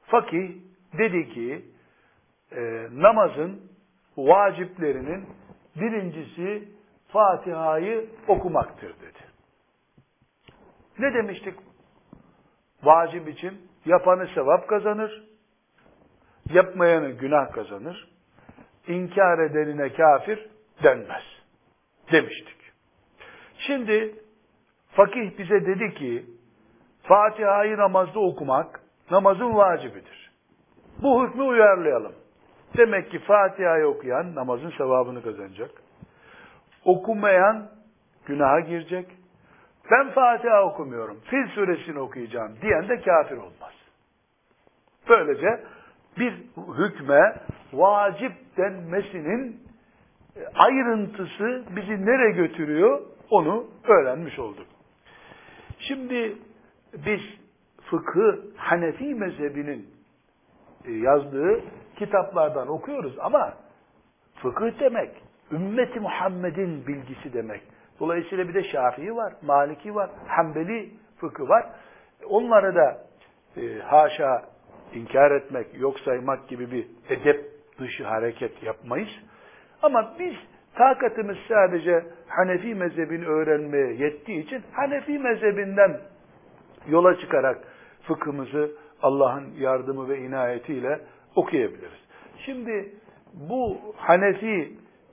[0.03, 0.51] Fakih
[0.99, 1.65] dedi ki
[2.53, 3.63] e, namazın
[4.17, 5.27] vaciplerinin
[5.77, 6.69] birincisi
[7.09, 9.19] Fatiha'yı okumaktır dedi.
[10.99, 11.55] Ne demiştik?
[12.83, 15.25] Vacip için yapanı sevap kazanır,
[16.51, 18.09] yapmayanı günah kazanır,
[18.89, 20.47] inkar edenine kafir
[20.83, 21.25] denmez
[22.13, 22.57] demiştik.
[23.59, 24.15] Şimdi
[24.91, 26.27] fakih bize dedi ki
[27.03, 30.31] Fatiha'yı namazda okumak namazın vacibidir.
[31.03, 32.13] Bu hükmü uyarlayalım.
[32.77, 35.71] Demek ki Fatiha'yı okuyan namazın sevabını kazanacak.
[36.85, 37.69] Okumayan
[38.27, 39.07] günaha girecek.
[39.91, 43.73] Ben Fatiha okumuyorum, Fil suresini okuyacağım diyen de kafir olmaz.
[45.09, 45.65] Böylece
[46.19, 47.35] bir hükme
[47.73, 49.61] vacip denmesinin
[50.55, 53.01] ayrıntısı bizi nereye götürüyor
[53.31, 54.67] onu öğrenmiş olduk.
[55.79, 56.37] Şimdi
[56.95, 57.21] biz
[57.91, 59.87] fıkı Hanefi mezhebinin
[60.85, 61.61] e, yazdığı
[61.97, 63.55] kitaplardan okuyoruz ama
[64.35, 65.11] fıkıh demek
[65.53, 67.63] ümmeti Muhammed'in bilgisi demek.
[68.01, 71.67] Dolayısıyla bir de Şafii var, Maliki var, Hanbeli fıkı var.
[72.29, 72.99] Onları da
[73.57, 74.43] e, haşa
[74.95, 79.09] inkar etmek, yok saymak gibi bir edep dışı hareket yapmayız.
[79.83, 80.35] Ama biz
[80.75, 86.01] takatımız sadece Hanefi mezhebini öğrenmeye yettiği için Hanefi mezhebinden
[86.89, 87.59] yola çıkarak
[88.03, 88.71] fıkhımızı
[89.03, 91.01] Allah'ın yardımı ve inayetiyle
[91.37, 92.07] okuyabiliriz.
[92.45, 92.93] Şimdi
[93.35, 94.73] bu Hanefi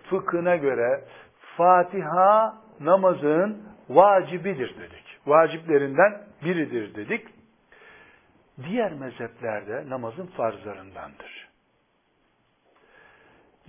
[0.09, 1.01] fıkhına göre
[1.57, 5.19] Fatiha namazın vacibidir dedik.
[5.27, 7.27] Vaciplerinden biridir dedik.
[8.67, 11.52] Diğer mezheplerde namazın farzlarındandır.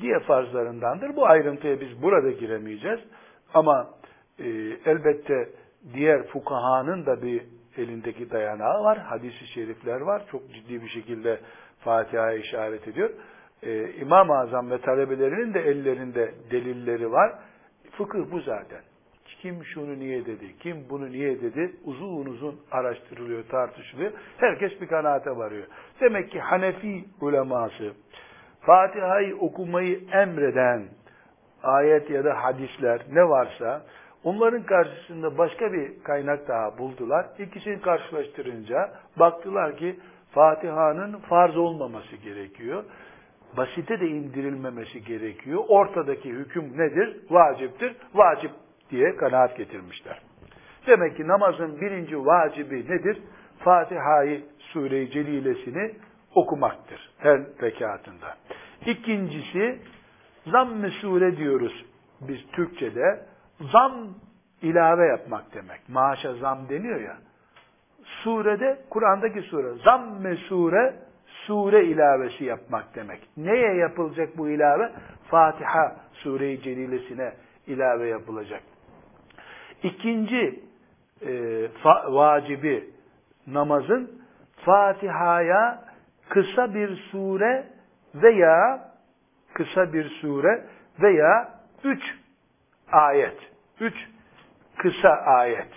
[0.00, 1.16] Diğer farzlarındandır.
[1.16, 3.00] Bu ayrıntıya biz burada giremeyeceğiz.
[3.54, 3.90] Ama
[4.38, 4.48] e,
[4.86, 5.48] elbette
[5.94, 7.42] diğer fukahanın da bir
[7.76, 8.98] elindeki dayanağı var.
[8.98, 10.22] Hadis-i şerifler var.
[10.30, 11.40] Çok ciddi bir şekilde
[11.80, 13.10] Fatiha'ya işaret ediyor.
[13.62, 17.32] Ee, İmam-ı Azam ve talebelerinin de ellerinde delilleri var.
[17.90, 18.80] Fıkıh bu zaten.
[19.42, 24.12] Kim şunu niye dedi, kim bunu niye dedi uzun uzun araştırılıyor, tartışılıyor.
[24.36, 25.66] Herkes bir kanaate varıyor.
[26.00, 27.92] Demek ki Hanefi uleması
[28.66, 30.82] Fatiha'yı okumayı emreden
[31.62, 33.82] ayet ya da hadisler ne varsa
[34.24, 37.26] Onların karşısında başka bir kaynak daha buldular.
[37.38, 39.96] İkisini karşılaştırınca baktılar ki
[40.30, 42.84] Fatiha'nın farz olmaması gerekiyor.
[43.56, 45.64] Basite de indirilmemesi gerekiyor.
[45.68, 47.16] Ortadaki hüküm nedir?
[47.30, 47.96] Vaciptir.
[48.14, 48.50] Vacip
[48.90, 50.20] diye kanaat getirmişler.
[50.86, 53.22] Demek ki namazın birinci vacibi nedir?
[53.58, 55.94] Fatiha'yı Sure-i Celilesini
[56.34, 58.36] okumaktır her rekatında.
[58.86, 59.78] İkincisi
[60.46, 61.84] zamm-ı sure diyoruz
[62.20, 63.20] biz Türkçe'de
[63.72, 64.08] zam
[64.62, 65.88] ilave yapmak demek.
[65.88, 67.16] Maaşa zam deniyor ya.
[68.04, 70.94] Surede, Kur'an'daki sure, zamme sure,
[71.46, 73.20] sure ilavesi yapmak demek.
[73.36, 74.92] Neye yapılacak bu ilave?
[75.30, 77.32] Fatiha sure-i celilesine
[77.66, 78.62] ilave yapılacak.
[79.82, 80.60] İkinci
[81.26, 82.90] e, fa, vacibi
[83.46, 84.10] namazın
[84.64, 85.83] Fatiha'ya
[86.28, 87.66] kısa bir sure
[88.14, 88.80] veya
[89.54, 90.64] kısa bir sure
[91.02, 91.48] veya
[91.84, 92.02] üç
[92.92, 93.38] ayet.
[93.80, 93.94] Üç
[94.76, 95.70] kısa ayet.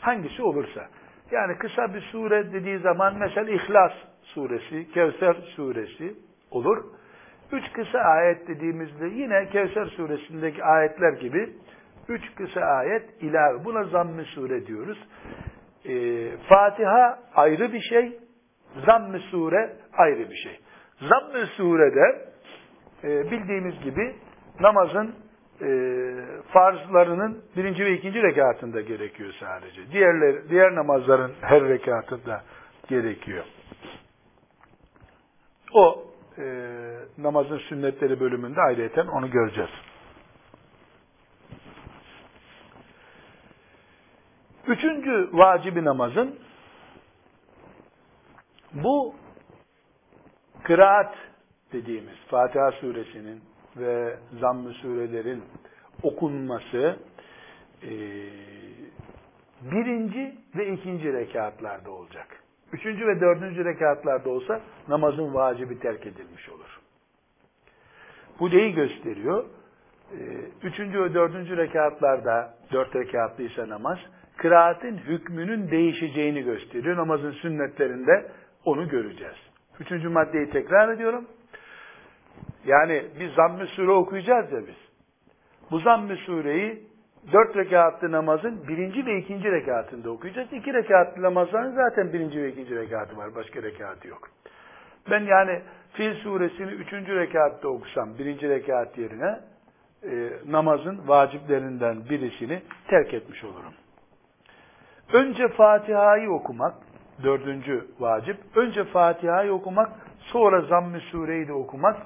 [0.00, 0.86] Hangisi olursa.
[1.30, 6.14] Yani kısa bir sure dediği zaman mesela İhlas suresi, Kevser suresi
[6.50, 6.84] olur.
[7.52, 11.52] Üç kısa ayet dediğimizde yine Kevser suresindeki ayetler gibi
[12.08, 13.64] üç kısa ayet ilave.
[13.64, 14.98] Buna zamm-ı sure diyoruz.
[15.84, 18.18] Ee, Fatiha ayrı bir şey,
[18.86, 20.58] zamm-ı sure ayrı bir şey.
[21.00, 22.26] Zamm-ı surede
[23.04, 24.14] e, bildiğimiz gibi
[24.60, 25.14] namazın
[25.62, 25.68] e,
[26.52, 29.90] farzlarının birinci ve ikinci rekatında gerekiyor sadece.
[29.92, 32.42] Diğerler, diğer namazların her rekatında
[32.88, 33.44] gerekiyor.
[35.72, 36.04] O
[36.38, 36.44] e,
[37.18, 39.70] namazın sünnetleri bölümünde ayrıyeten onu göreceğiz.
[44.66, 46.38] Üçüncü vacibi namazın
[48.82, 49.14] bu
[50.62, 51.14] kıraat
[51.72, 53.40] dediğimiz Fatiha suresinin
[53.76, 55.42] ve zamm-ı surelerin
[56.02, 56.96] okunması
[57.82, 57.90] e,
[59.62, 62.26] birinci ve ikinci rekatlarda olacak.
[62.72, 66.80] Üçüncü ve dördüncü rekatlarda olsa namazın vacibi terk edilmiş olur.
[68.40, 69.44] Bu neyi gösteriyor?
[70.12, 70.18] E,
[70.62, 73.98] üçüncü ve dördüncü rekatlarda, dört rekatlıysa namaz,
[74.36, 76.96] kıraatin hükmünün değişeceğini gösteriyor.
[76.96, 78.26] Namazın sünnetlerinde
[78.66, 79.36] onu göreceğiz.
[79.80, 81.24] Üçüncü maddeyi tekrar ediyorum.
[82.66, 84.76] Yani biz zamm-ı sure okuyacağız ya biz.
[85.70, 86.82] Bu zamm-ı sureyi
[87.32, 90.52] dört rekatlı namazın birinci ve ikinci rekatında okuyacağız.
[90.52, 93.34] İki rekatlı namazların zaten birinci ve ikinci rekatı var.
[93.34, 94.28] Başka rekatı yok.
[95.10, 99.40] Ben yani Fil suresini üçüncü rekatta okusam birinci rekat yerine
[100.02, 103.72] e, namazın vaciplerinden birisini terk etmiş olurum.
[105.12, 106.74] Önce Fatiha'yı okumak,
[107.22, 108.36] dördüncü vacip.
[108.56, 111.96] Önce Fatiha'yı okumak, sonra Zamm-ı Sure'yi de okumak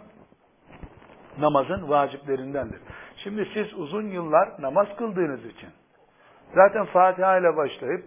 [1.38, 2.78] namazın vaciplerindendir.
[3.16, 5.68] Şimdi siz uzun yıllar namaz kıldığınız için
[6.54, 8.04] zaten Fatiha ile başlayıp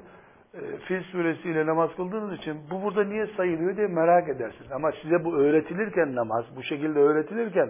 [0.54, 4.72] e, Fil suresiyle namaz kıldığınız için bu burada niye sayılıyor diye merak edersiniz.
[4.72, 7.70] Ama size bu öğretilirken namaz, bu şekilde öğretilirken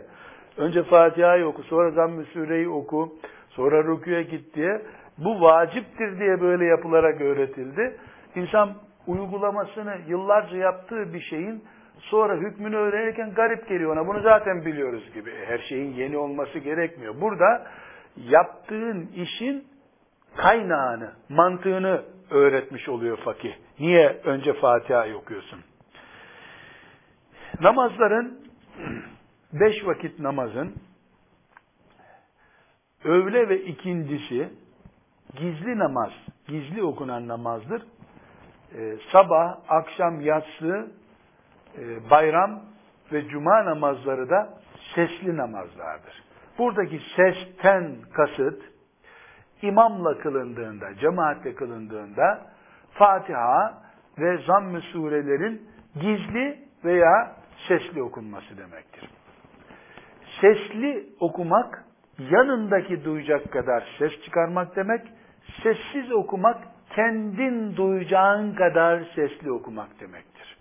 [0.57, 3.13] önce Fatiha'yı oku, sonra Zamm-ı Sure'yi oku,
[3.49, 4.81] sonra rüküye git diye
[5.17, 7.97] bu vaciptir diye böyle yapılarak öğretildi.
[8.35, 8.73] İnsan
[9.07, 11.63] uygulamasını yıllarca yaptığı bir şeyin
[11.99, 14.07] sonra hükmünü öğrenirken garip geliyor ona.
[14.07, 15.31] Bunu zaten biliyoruz gibi.
[15.45, 17.21] Her şeyin yeni olması gerekmiyor.
[17.21, 17.67] Burada
[18.17, 19.67] yaptığın işin
[20.37, 23.53] kaynağını, mantığını öğretmiş oluyor fakih.
[23.79, 25.59] Niye önce Fatiha okuyorsun?
[27.61, 28.39] Namazların,
[29.53, 30.73] beş vakit namazın,
[33.03, 34.49] öğle ve ikindisi,
[35.35, 36.11] gizli namaz,
[36.47, 37.81] gizli okunan namazdır.
[38.77, 40.91] Ee, sabah, akşam, yatsı,
[41.77, 42.61] e, bayram
[43.11, 44.49] ve cuma namazları da
[44.95, 46.23] sesli namazlardır.
[46.57, 48.61] Buradaki sesten kasıt,
[49.61, 52.41] imamla kılındığında, cemaatle kılındığında
[52.93, 53.73] Fatiha
[54.19, 57.35] ve zamm-ı surelerin gizli veya
[57.67, 59.09] sesli okunması demektir.
[60.41, 61.85] Sesli okumak
[62.19, 65.01] yanındaki duyacak kadar ses çıkarmak demek,
[65.63, 70.57] sessiz okumak kendin duyacağın kadar sesli okumak demektir.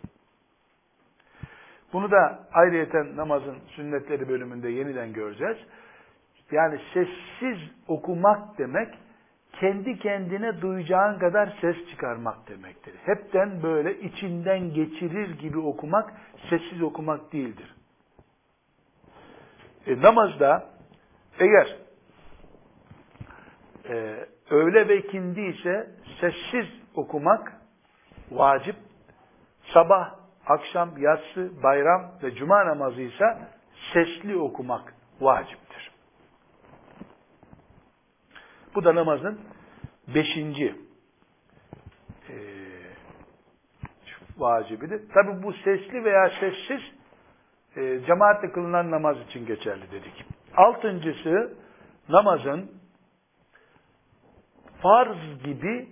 [1.93, 5.57] Bunu da ayrıyeten namazın sünnetleri bölümünde yeniden göreceğiz.
[6.53, 8.95] Yani sessiz okumak demek,
[9.53, 12.95] kendi kendine duyacağın kadar ses çıkarmak demektir.
[13.05, 16.13] Hepten böyle içinden geçirir gibi okumak,
[16.51, 17.75] sessiz okumak değildir.
[19.87, 20.67] E, namazda
[21.39, 21.77] eğer
[23.89, 27.53] e, öğle ve ikindi ise sessiz okumak
[28.31, 28.77] vacip,
[29.75, 30.15] sabah,
[30.47, 33.39] akşam, yatsı, bayram ve cuma namazı ise
[33.93, 35.91] sesli okumak vaciptir.
[38.75, 39.41] Bu da namazın
[40.15, 40.75] beşinci
[42.29, 42.37] e,
[44.39, 45.09] vacibidir.
[45.15, 46.81] Tabi bu sesli veya sessiz
[47.77, 50.25] e, cemaatle kılınan namaz için geçerli dedik.
[50.57, 51.55] Altıncısı
[52.09, 52.82] namazın
[54.83, 55.89] farz gibi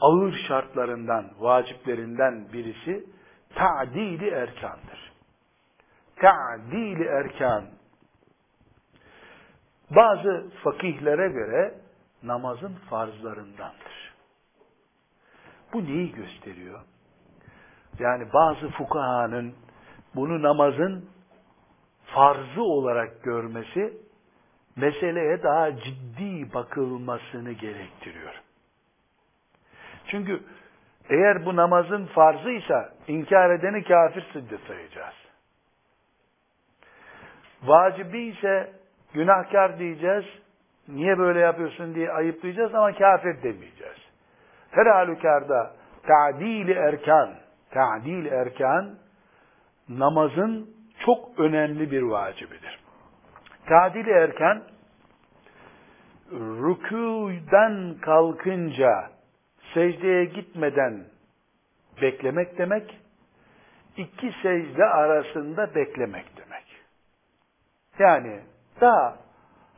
[0.00, 3.06] ağır şartlarından, vaciplerinden birisi
[3.54, 5.12] ta'dili erkandır.
[6.16, 7.64] Ta'dili erkan.
[9.90, 11.74] Bazı fakihlere göre
[12.22, 14.14] namazın farzlarındandır.
[15.72, 16.80] Bu neyi gösteriyor?
[17.98, 19.54] Yani bazı fukahanın
[20.14, 21.10] bunu namazın
[22.06, 24.03] farzı olarak görmesi
[24.76, 28.34] meseleye daha ciddi bakılmasını gerektiriyor.
[30.06, 30.40] Çünkü
[31.08, 35.14] eğer bu namazın farzıysa inkar edeni kafir sıddı sayacağız.
[37.62, 38.72] Vacibi ise
[39.14, 40.24] günahkar diyeceğiz,
[40.88, 43.98] niye böyle yapıyorsun diye ayıplayacağız ama kafir demeyeceğiz.
[44.70, 45.74] Her halükarda
[46.06, 47.34] ta'dil erkan,
[47.70, 48.94] ta'dil erkan
[49.88, 50.70] namazın
[51.06, 52.83] çok önemli bir vacibidir.
[53.66, 54.62] Tadil erken
[56.32, 59.10] rükûden kalkınca
[59.74, 61.04] secdeye gitmeden
[62.02, 63.00] beklemek demek,
[63.96, 66.64] iki secde arasında beklemek demek.
[67.98, 68.40] Yani
[68.80, 69.16] daha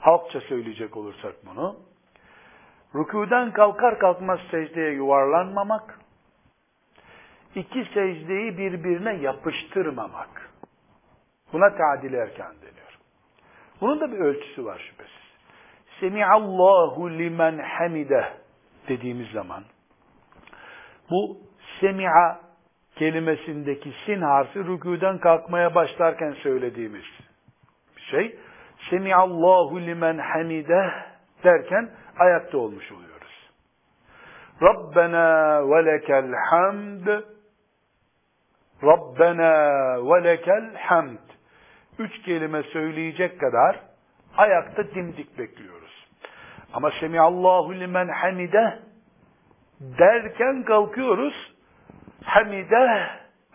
[0.01, 1.77] halkça söyleyecek olursak bunu,
[2.94, 5.99] rükûden kalkar kalkmaz secdeye yuvarlanmamak,
[7.55, 10.51] iki secdeyi birbirine yapıştırmamak.
[11.53, 12.86] Buna tadil erken deniyor.
[13.80, 15.26] Bunun da bir ölçüsü var şüphesiz.
[16.00, 18.24] Semiallahu limen hamide
[18.88, 19.64] dediğimiz zaman
[21.10, 21.38] bu
[21.80, 22.40] semi'a
[22.96, 27.04] kelimesindeki sin harfi rükûden kalkmaya başlarken söylediğimiz
[28.10, 28.38] şey.
[28.90, 30.90] Semiallahu limen hamide
[31.44, 33.50] derken ayakta olmuş oluyoruz.
[34.62, 37.06] Rabbena ve lekel hamd
[38.82, 39.52] Rabbena
[40.10, 41.25] ve lekel hamd
[41.98, 43.80] üç kelime söyleyecek kadar
[44.37, 46.06] ayakta dimdik bekliyoruz.
[46.72, 48.79] Ama Semiallahu limen hamide
[49.81, 51.52] derken kalkıyoruz.
[52.25, 53.08] Hamide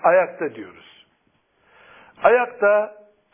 [0.03, 1.05] ayakta diyoruz.
[2.23, 2.93] Ayakta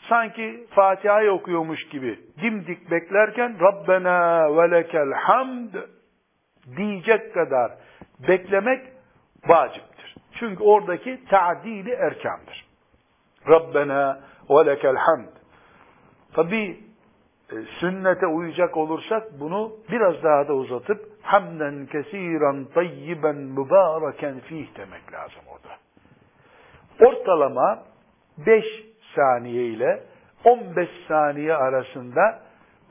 [0.09, 5.73] sanki Fatiha'yı okuyormuş gibi dimdik beklerken Rabbena ve lekel hamd
[6.77, 7.71] diyecek kadar
[8.27, 8.82] beklemek
[9.47, 10.15] vaciptir.
[10.39, 12.65] Çünkü oradaki ta'dili erkandır.
[13.47, 14.19] Rabbena
[14.49, 15.27] ve lekel hamd.
[16.33, 16.79] Tabi
[17.51, 25.13] e, sünnete uyacak olursak bunu biraz daha da uzatıp hamden kesiran tayyiben mübareken fih demek
[25.13, 25.77] lazım orada.
[27.09, 27.83] Ortalama
[28.37, 28.63] 5
[29.15, 30.03] saniye ile
[30.45, 32.39] 15 saniye arasında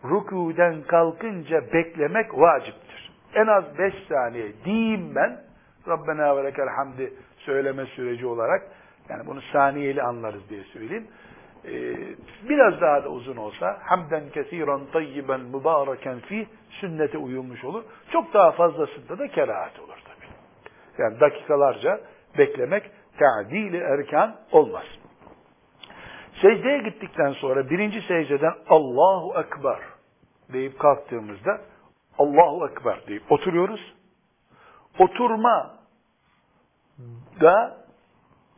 [0.04, 3.12] rükûden kalkınca beklemek vaciptir.
[3.34, 5.40] En az 5 saniye diyeyim ben
[5.88, 8.62] Rabbena ve lekel hamdi söyleme süreci olarak
[9.08, 11.06] yani bunu saniyeli anlarız diye söyleyeyim.
[11.66, 11.96] Ee,
[12.48, 17.84] biraz daha da uzun olsa hamden kesiran tayyiben mübareken fi sünnete uyulmuş olur.
[18.12, 20.30] Çok daha fazlasında da kerahat olur tabii.
[20.98, 22.00] Yani dakikalarca
[22.38, 24.84] beklemek ta'dili erkan olmaz.
[26.42, 29.78] Secdeye gittikten sonra birinci secdeden Allahu Ekber
[30.52, 31.60] deyip kalktığımızda
[32.18, 33.94] Allahu Ekber deyip oturuyoruz.
[34.98, 35.76] Oturma
[37.40, 37.76] da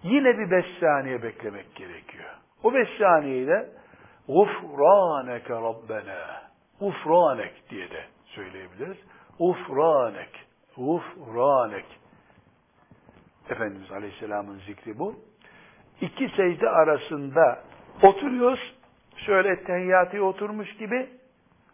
[0.03, 2.38] yine bir beş saniye beklemek gerekiyor.
[2.63, 3.69] O beş saniyeyle
[4.29, 6.43] Gufraneke Rabbena
[6.81, 8.97] Gufranek diye de söyleyebiliriz.
[9.39, 10.47] Gufranek
[10.77, 11.85] Gufranek
[13.51, 15.15] Efendimiz Aleyhisselam'ın zikri bu.
[16.01, 17.59] İki secde arasında
[18.03, 18.75] oturuyoruz.
[19.17, 21.09] Şöyle tehiyyatı oturmuş gibi.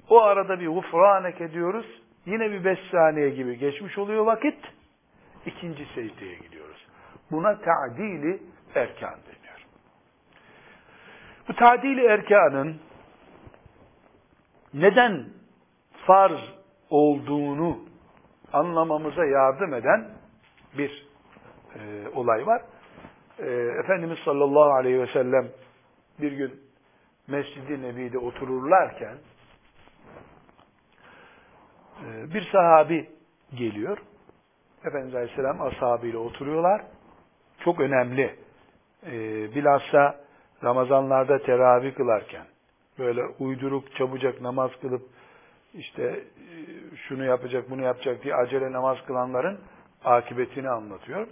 [0.09, 1.87] O arada bir gufranek ediyoruz.
[2.27, 4.59] Yine bir beş saniye gibi geçmiş oluyor vakit.
[5.47, 6.87] İkinci secdeye gidiyoruz.
[7.31, 8.43] Buna ta'dili
[8.75, 9.19] erkan.
[11.49, 12.77] Bu ta'dili erkanın
[14.75, 15.25] neden
[16.07, 16.41] farz
[16.91, 17.79] olduğunu
[18.53, 20.11] anlamamıza yardım eden
[20.79, 21.07] bir
[21.75, 22.63] e, olay var.
[23.39, 23.51] E,
[23.85, 25.49] Efendimiz sallallahu aleyhi ve sellem
[26.21, 26.61] bir gün
[27.29, 29.17] Mescid-i Nebi'de otururlarken
[32.07, 33.11] e, bir sahabi
[33.55, 33.99] geliyor.
[34.85, 36.83] Efendimiz Aleyhisselam ashabıyla oturuyorlar.
[37.65, 38.37] Çok önemli.
[39.07, 39.13] E,
[39.55, 40.24] bilhassa
[40.65, 42.45] Ramazanlarda teravih kılarken
[42.99, 45.03] böyle uyduruk çabucak namaz kılıp
[45.75, 46.23] işte e,
[46.97, 49.59] şunu yapacak bunu yapacak diye acele namaz kılanların
[50.05, 51.27] akıbetini anlatıyor.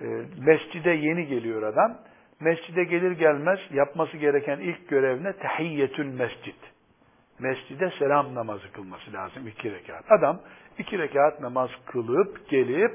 [0.00, 0.06] E,
[0.46, 1.98] mescide yeni geliyor adam.
[2.40, 6.54] Mescide gelir gelmez yapması gereken ilk görevine tehiyyetül mescid.
[7.38, 10.12] Mescide selam namazı kılması lazım iki rekat.
[10.12, 10.40] Adam
[10.78, 12.92] iki rekat namaz kılıp gelip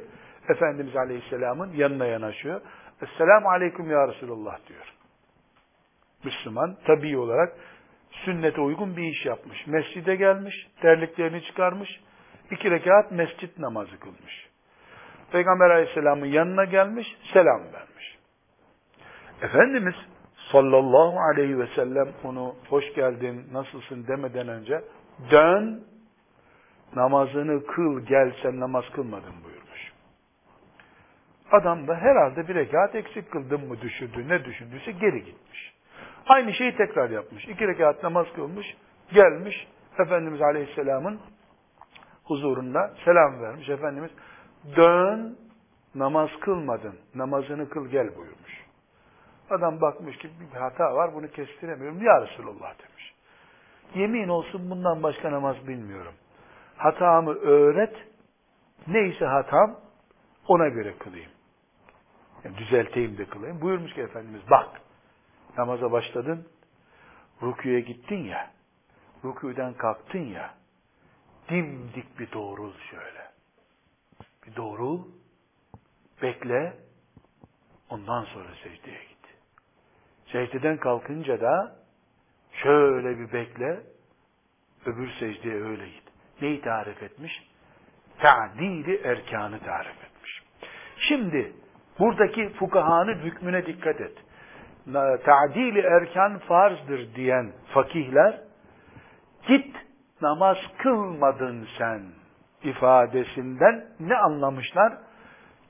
[0.49, 2.61] Efendimiz Aleyhisselam'ın yanına yanaşıyor.
[3.01, 4.93] Esselamu Aleyküm Ya Resulullah diyor.
[6.23, 7.53] Müslüman tabi olarak
[8.11, 9.67] sünnete uygun bir iş yapmış.
[9.67, 11.89] Mescide gelmiş, terliklerini çıkarmış,
[12.51, 14.49] iki rekat mescit namazı kılmış.
[15.31, 18.17] Peygamber aleyhisselamın yanına gelmiş, selam vermiş.
[19.41, 19.95] Efendimiz
[20.51, 24.81] sallallahu aleyhi ve sellem onu hoş geldin, nasılsın demeden önce
[25.31, 25.83] dön,
[26.95, 29.91] namazını kıl, gel sen namaz kılmadın buyurmuş.
[31.51, 35.72] Adam da herhalde bir rekat eksik kıldım mı düşündü, ne düşündüyse geri gitmiş.
[36.27, 37.47] Aynı şeyi tekrar yapmış.
[37.47, 38.77] İki rekat namaz kılmış,
[39.13, 39.67] gelmiş
[39.99, 41.19] Efendimiz Aleyhisselam'ın
[42.23, 43.69] huzurunda selam vermiş.
[43.69, 44.11] Efendimiz
[44.75, 45.37] dön
[45.95, 48.63] namaz kılmadın, namazını kıl gel buyurmuş.
[49.49, 52.01] Adam bakmış ki bir hata var bunu kestiremiyorum.
[52.03, 53.13] Ya Resulullah demiş.
[53.95, 56.13] Yemin olsun bundan başka namaz bilmiyorum.
[56.77, 57.95] Hatamı öğret,
[58.87, 59.75] neyse hatam
[60.47, 61.31] ona göre kılayım.
[62.43, 63.61] Yani düzelteyim de kılayım.
[63.61, 64.81] Buyurmuş ki Efendimiz bak
[65.57, 66.47] namaza başladın,
[67.43, 68.51] rüküye gittin ya,
[69.25, 70.53] rüküden kalktın ya,
[71.49, 73.23] dimdik bir doğrul şöyle.
[74.47, 75.01] Bir doğrul,
[76.21, 76.73] bekle,
[77.89, 79.35] ondan sonra secdeye git.
[80.31, 81.75] Secdeden kalkınca da
[82.51, 83.79] şöyle bir bekle,
[84.85, 86.03] öbür secdeye öyle git.
[86.41, 87.43] Neyi tarif etmiş?
[88.19, 90.41] Ta'dili erkanı tarif etmiş.
[90.97, 91.53] Şimdi
[91.99, 94.17] buradaki fukahanın hükmüne dikkat et
[95.25, 98.41] ta'dili erken farzdır diyen fakihler
[99.47, 99.75] git
[100.21, 102.01] namaz kılmadın sen
[102.63, 104.93] ifadesinden ne anlamışlar?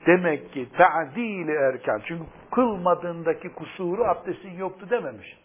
[0.06, 2.02] Demek ki ta'dili erken.
[2.06, 5.38] Çünkü kılmadığındaki kusuru abdestin yoktu dememiş.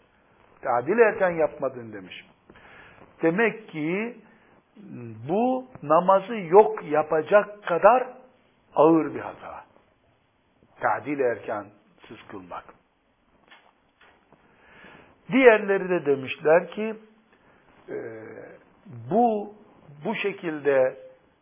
[0.62, 2.26] Ta'dili erken yapmadın demiş.
[3.22, 4.16] Demek ki
[5.28, 8.06] bu namazı yok yapacak kadar
[8.74, 9.64] ağır bir hata.
[10.80, 12.79] Ta'dil erkansız kılmak.
[15.32, 16.94] Diğerleri de demişler ki
[17.88, 17.96] e,
[19.10, 19.52] bu
[20.04, 20.96] bu şekilde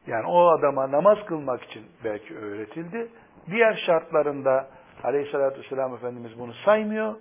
[0.07, 3.09] yani o adama namaz kılmak için belki öğretildi.
[3.51, 4.67] Diğer şartlarında
[5.05, 7.15] Aleyhisselatü Vesselam Efendimiz bunu saymıyor.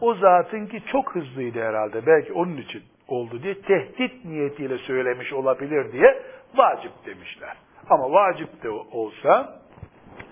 [0.00, 2.06] O zatın ki çok hızlıydı herhalde.
[2.06, 6.22] Belki onun için oldu diye tehdit niyetiyle söylemiş olabilir diye
[6.54, 7.56] vacip demişler.
[7.90, 9.60] Ama vacip de olsa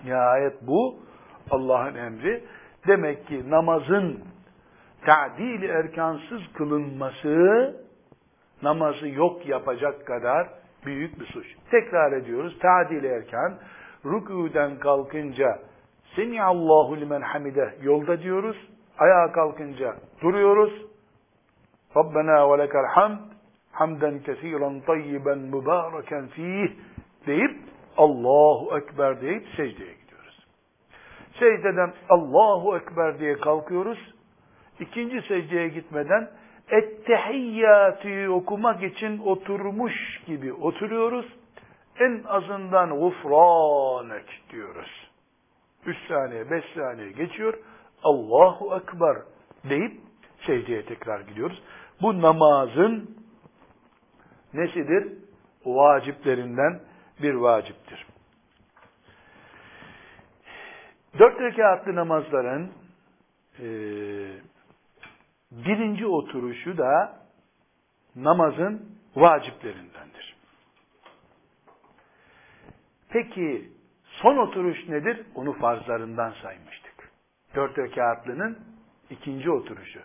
[0.05, 0.95] nihayet bu
[1.51, 2.43] Allah'ın emri.
[2.87, 4.23] Demek ki namazın
[5.05, 7.75] ta'dil erkansız kılınması
[8.63, 10.47] namazı yok yapacak kadar
[10.85, 11.45] büyük bir suç.
[11.71, 12.59] Tekrar ediyoruz.
[12.59, 13.53] Ta'dil erkan
[14.05, 15.59] rükûden kalkınca
[16.41, 18.57] Allahu limen hamide yolda diyoruz.
[18.97, 20.85] Ayağa kalkınca duruyoruz.
[21.97, 23.19] Rabbena ve lekel hamd
[23.71, 26.71] hamden kesiren tayyiben mübareken fih
[27.27, 27.57] deyip
[27.97, 30.47] Allahu Ekber deyip secdeye gidiyoruz.
[31.39, 34.13] Secdeden Allahu Ekber diye kalkıyoruz.
[34.81, 36.29] İkinci secdeye gitmeden
[36.69, 41.25] Ettehiyyatı okumak için oturmuş gibi oturuyoruz.
[41.99, 45.09] En azından gufranek diyoruz.
[45.85, 47.53] Üç saniye, beş saniye geçiyor.
[48.03, 49.17] Allahu Ekber
[49.69, 49.99] deyip
[50.45, 51.63] secdeye tekrar gidiyoruz.
[52.01, 53.17] Bu namazın
[54.53, 55.13] nesidir?
[55.65, 56.79] Vaciplerinden
[57.21, 58.05] bir vaciptir.
[61.19, 62.71] Dört rekatlı namazların
[63.59, 63.67] e,
[65.51, 67.17] birinci oturuşu da
[68.15, 70.35] namazın vaciplerindendir.
[73.09, 73.69] Peki
[74.05, 75.25] son oturuş nedir?
[75.35, 77.11] Onu farzlarından saymıştık.
[77.55, 78.59] Dört rekatlının
[79.09, 79.99] ikinci oturuşu.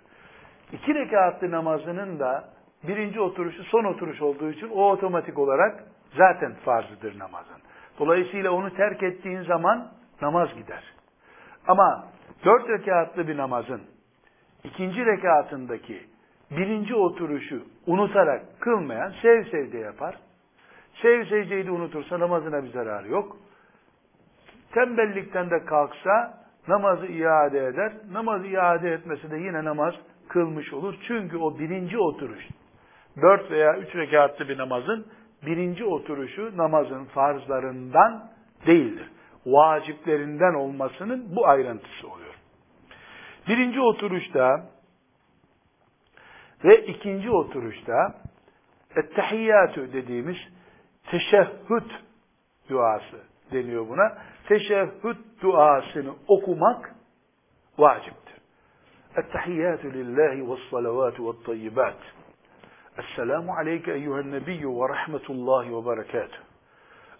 [0.72, 2.48] İki rekatlı namazının da
[2.82, 5.84] birinci oturuşu son oturuş olduğu için o otomatik olarak
[6.16, 7.56] zaten farzıdır namazın.
[7.98, 9.92] Dolayısıyla onu terk ettiğin zaman
[10.22, 10.82] namaz gider.
[11.68, 12.06] Ama
[12.44, 13.95] dört rekatlı bir namazın
[14.66, 16.00] ikinci rekatındaki
[16.50, 20.18] birinci oturuşu unutarak kılmayan sev sevde yapar.
[21.02, 23.36] Sev secdeyi de unutursa namazına bir zararı yok.
[24.72, 26.34] Tembellikten de kalksa
[26.68, 27.92] namazı iade eder.
[28.12, 29.94] Namazı iade etmesi de yine namaz
[30.28, 30.94] kılmış olur.
[31.08, 32.48] Çünkü o birinci oturuş,
[33.22, 35.06] dört veya üç rekatlı bir namazın
[35.46, 38.28] birinci oturuşu namazın farzlarından
[38.66, 39.10] değildir.
[39.46, 42.25] Vaciplerinden olmasının bu ayrıntısı oluyor.
[43.48, 44.66] Birinci oturuşta
[46.64, 48.14] ve ikinci oturuşta
[48.96, 50.36] ettehiyyatü dediğimiz
[51.10, 51.90] teşehhüd
[52.70, 53.20] duası
[53.52, 54.18] deniyor buna.
[54.48, 56.94] Teşehhüd duasını okumak
[57.78, 58.36] vaciptir.
[59.16, 61.96] Ettehiyyatü lillahi ve salavatu ve tayyibat.
[62.98, 66.42] Esselamu aleyke eyyühen nebiyyü ve rahmetullahi ve berekatuhu.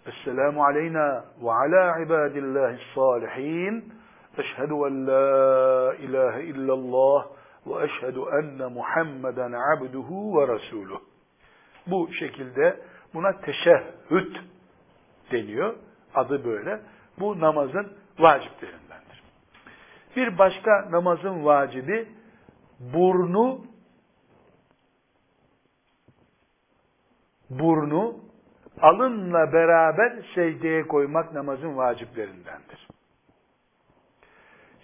[0.05, 3.93] Esselamu aleyna ve ala ibadillahi salihin.
[4.37, 7.27] Eşhedü en la ilahe illallah
[7.67, 10.99] ve eşhedü enne Muhammeden abduhu ve resuluh.
[11.87, 12.79] Bu şekilde
[13.13, 14.35] buna teşehhüd
[15.31, 15.75] deniyor.
[16.15, 16.79] Adı böyle.
[17.19, 19.23] Bu namazın vaciplerindendir.
[20.15, 22.07] Bir başka namazın vacibi
[22.79, 23.61] burnu
[27.49, 28.15] burnu
[28.81, 32.87] alınla beraber secdeye koymak namazın vaciplerindendir.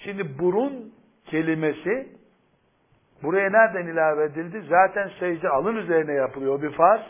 [0.04, 0.94] Şimdi burun
[1.26, 2.08] kelimesi
[3.24, 4.64] buraya nereden ilave edildi?
[4.70, 7.02] Zaten secde alın üzerine yapılıyor bir farz.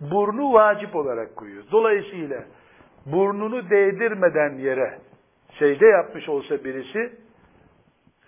[0.00, 1.64] Burnu vacip olarak koyuyor.
[1.72, 2.44] Dolayısıyla
[3.06, 4.98] burnunu değdirmeden yere
[5.58, 7.12] secde yapmış olsa birisi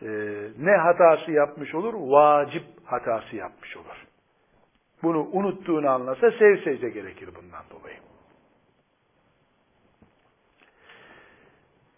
[0.02, 0.08] e,
[0.58, 1.94] ne hatası yapmış olur?
[1.96, 4.06] Vacip hatası yapmış olur.
[5.02, 8.11] Bunu unuttuğunu anlasa sev secde gerekir bundan dolayı.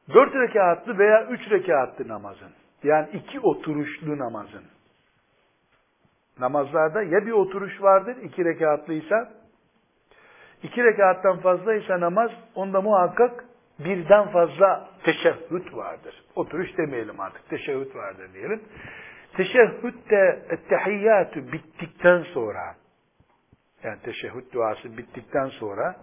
[0.08, 2.50] Dört rekatlı veya üç rekatlı namazın,
[2.82, 4.64] yani iki oturuşlu namazın,
[6.38, 9.32] namazlarda ya bir oturuş vardır, iki rekatlıysa,
[10.62, 13.44] iki rekattan fazlaysa namaz, onda muhakkak
[13.78, 16.24] birden fazla teşehhüt vardır.
[16.34, 18.62] Oturuş demeyelim artık, teşehhüt vardır diyelim.
[19.36, 22.74] Teşehhüt de ettehiyyatü bittikten sonra,
[23.82, 25.96] yani teşehhüt duası bittikten sonra,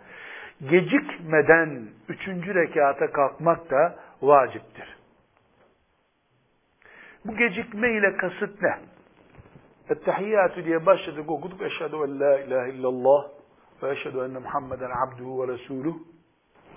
[0.70, 4.97] gecikmeden üçüncü rekata kalkmak da vaciptir.
[7.26, 8.78] Bu gecikme ile kasıt ne?
[9.89, 11.62] Ettehiyyatü diye başladık okuduk.
[11.62, 13.28] Eşhedü en la ilahe illallah
[13.84, 15.97] ve eşhedü enne Muhammeden abduhu ve resuluh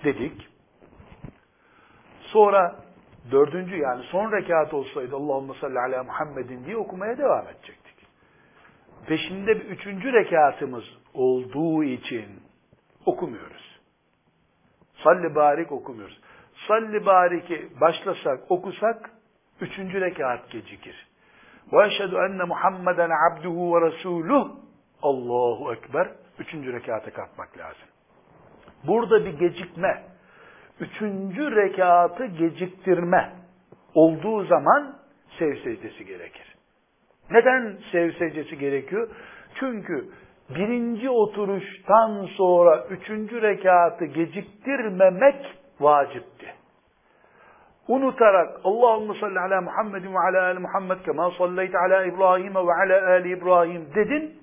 [0.03, 0.47] dedik.
[2.21, 2.75] Sonra
[3.31, 8.07] dördüncü yani son rekat olsaydı Allahümme salli ala Muhammedin diye okumaya devam edecektik.
[9.07, 10.83] Peşinde bir üçüncü rekatımız
[11.13, 12.25] olduğu için
[13.05, 13.64] okumuyoruz.
[15.05, 16.19] Salli barik okumuyoruz.
[16.67, 19.09] Salli bariki başlasak, okusak,
[19.61, 21.07] üçüncü rekat gecikir.
[21.73, 24.51] Ve eşhedü enne Muhammeden abduhu ve resuluh.
[25.01, 26.07] Allahu Ekber.
[26.39, 27.87] Üçüncü rekata kalkmak lazım.
[28.87, 30.03] Burada bir gecikme,
[30.79, 33.31] üçüncü rekatı geciktirme
[33.93, 34.95] olduğu zaman
[35.39, 36.55] sev secdesi gerekir.
[37.31, 39.09] Neden sev secdesi gerekiyor?
[39.59, 40.09] Çünkü
[40.49, 45.45] birinci oturuştan sonra üçüncü rekatı geciktirmemek
[45.79, 46.53] vacipti.
[47.87, 53.07] Unutarak Allahümme salli ala Muhammedin ve ala ali Muhammed kema salleyte ala İbrahim ve ala
[53.07, 54.39] ali İbrahim dedin.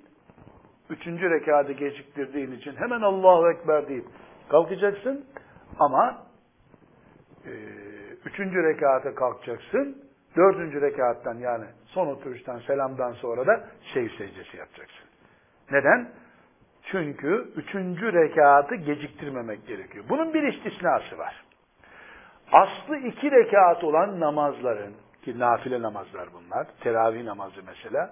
[0.90, 4.04] Üçüncü rekatı geciktirdiğin için hemen Allahu Ekber deyip
[4.48, 5.24] kalkacaksın.
[5.78, 6.18] Ama
[7.46, 7.52] e,
[8.24, 10.02] üçüncü rekata kalkacaksın.
[10.36, 15.01] Dördüncü rekattan yani son oturuştan selamdan sonra da şey secdesi yapacaksın.
[15.72, 16.08] Neden?
[16.82, 20.04] Çünkü üçüncü rekatı geciktirmemek gerekiyor.
[20.08, 21.44] Bunun bir istisnası var.
[22.52, 28.10] Aslı iki rekat olan namazların, ki nafile namazlar bunlar, teravih namazı mesela,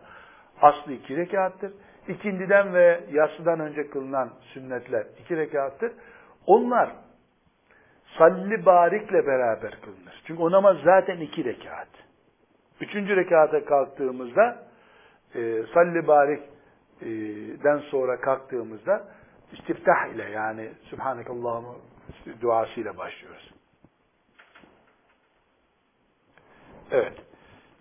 [0.63, 1.73] aslı iki rekattır.
[2.09, 5.93] İkindiden ve yatsıdan önce kılınan sünnetler iki rekattır.
[6.47, 6.91] Onlar
[8.19, 10.23] salli barikle beraber kılınır.
[10.27, 11.89] Çünkü o namaz zaten iki rekat.
[12.81, 14.59] Üçüncü rekata kalktığımızda
[15.35, 16.07] e, salli
[17.01, 19.05] barik'den sonra kalktığımızda
[19.53, 21.75] istiftah ile yani Subhanakallahumma
[22.41, 23.51] duasıyla başlıyoruz.
[26.91, 27.13] Evet.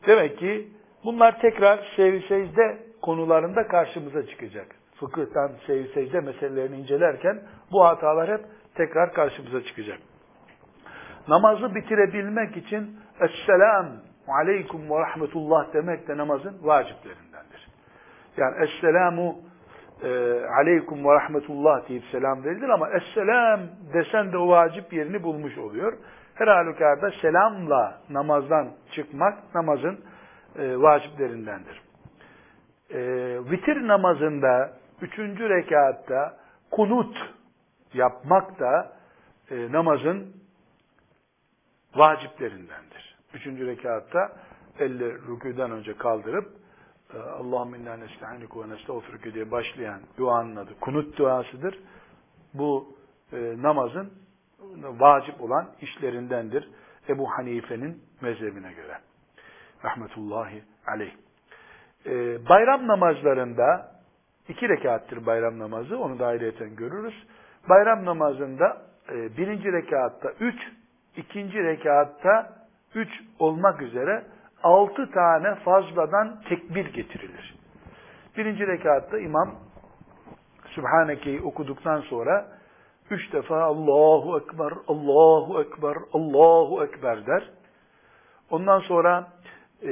[0.08, 0.68] Demek ki
[1.04, 4.68] bunlar tekrar sev secde konularında karşımıza çıkacak.
[4.96, 7.42] Fıkıhtan sev secde meselelerini incelerken
[7.72, 8.46] bu hatalar hep
[8.76, 10.00] tekrar karşımıza çıkacak.
[11.28, 13.88] Namazı bitirebilmek için Esselam
[14.28, 17.29] Aleyküm ve Rahmetullah demek de namazın vaciplerindendir.
[18.40, 19.36] Yani Esselamu
[20.04, 20.10] e,
[20.60, 23.60] Aleyküm ve Rahmetullah deyip selam verilir ama Esselam
[23.94, 25.94] desen de o vacip yerini bulmuş oluyor.
[26.36, 30.00] Her halükarda selamla namazdan çıkmak namazın
[30.60, 31.82] e, vaciplerindendir.
[32.90, 33.00] E,
[33.52, 36.38] vitir namazında üçüncü rekatta
[36.72, 37.18] kunut
[37.94, 38.92] yapmak da
[39.52, 40.34] e, namazın
[41.96, 43.16] vaciplerindendir.
[43.34, 44.32] Üçüncü rekatta
[44.80, 46.59] elle rüküden önce kaldırıp
[47.18, 51.80] Allahümme inna nesta'inuku ve nestağfiruke diye başlayan duanın adı kunut duasıdır.
[52.54, 52.96] Bu
[53.34, 54.14] e, namazın
[54.84, 56.70] vacip olan işlerindendir.
[57.10, 58.98] Ebu Hanife'nin mezhebine göre.
[59.86, 61.12] Rahmetullahi aleyh.
[62.06, 62.12] E,
[62.50, 63.92] bayram namazlarında
[64.48, 66.00] iki rekattir bayram namazı.
[66.00, 67.28] Onu da ayrıyeten görürüz.
[67.70, 70.60] Bayram namazında e, birinci rekatta üç,
[71.18, 72.54] ikinci rekatta
[72.96, 74.24] üç olmak üzere
[74.64, 77.56] altı tane fazladan tekbir getirilir.
[78.38, 79.56] Birinci rekatta imam
[80.76, 82.48] Sübhaneke'yi okuduktan sonra
[83.10, 87.44] üç defa Allahu Ekber, Allahu Ekber, Allahu Ekber der.
[88.50, 89.28] Ondan sonra
[89.84, 89.92] e,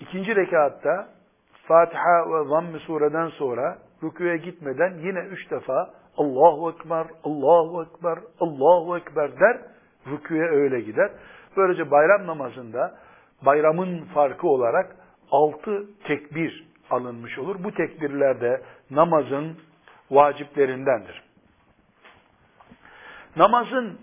[0.00, 1.08] ikinci rekatta
[1.68, 8.96] Fatiha ve Zamm-ı sureden sonra rüküye gitmeden yine üç defa Allahu Ekber, Allahu Ekber, Allahu
[8.96, 9.60] Ekber der.
[10.06, 11.10] Rüküye öyle gider.
[11.56, 12.98] Böylece bayram namazında
[13.42, 14.96] bayramın farkı olarak
[15.30, 17.56] altı tekbir alınmış olur.
[17.64, 19.56] Bu tekbirler de namazın
[20.10, 21.22] vaciplerindendir.
[23.36, 23.98] Namazın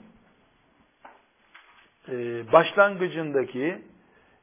[2.09, 2.13] e,
[2.51, 3.81] başlangıcındaki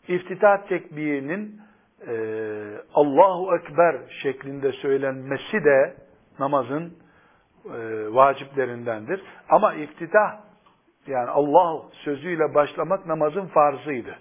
[0.09, 1.61] iftitah tekbirinin
[2.07, 2.15] e,
[2.95, 5.95] Allahu Ekber şeklinde söylenmesi de
[6.39, 6.95] namazın
[7.67, 7.71] e,
[8.15, 9.23] vaciplerindendir.
[9.49, 10.48] Ama iftitah
[11.09, 14.19] yani Allah sözüyle başlamak namazın farzıydı.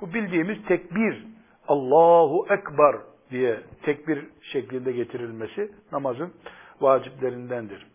[0.00, 1.24] Bu bildiğimiz tekbir
[1.68, 2.96] Allahu Ekber
[3.30, 6.32] diye tekbir şeklinde getirilmesi namazın
[6.80, 7.86] vaciplerindendir.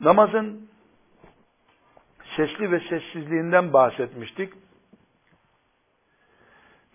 [0.00, 0.68] Namazın
[2.36, 4.52] sesli ve sessizliğinden bahsetmiştik.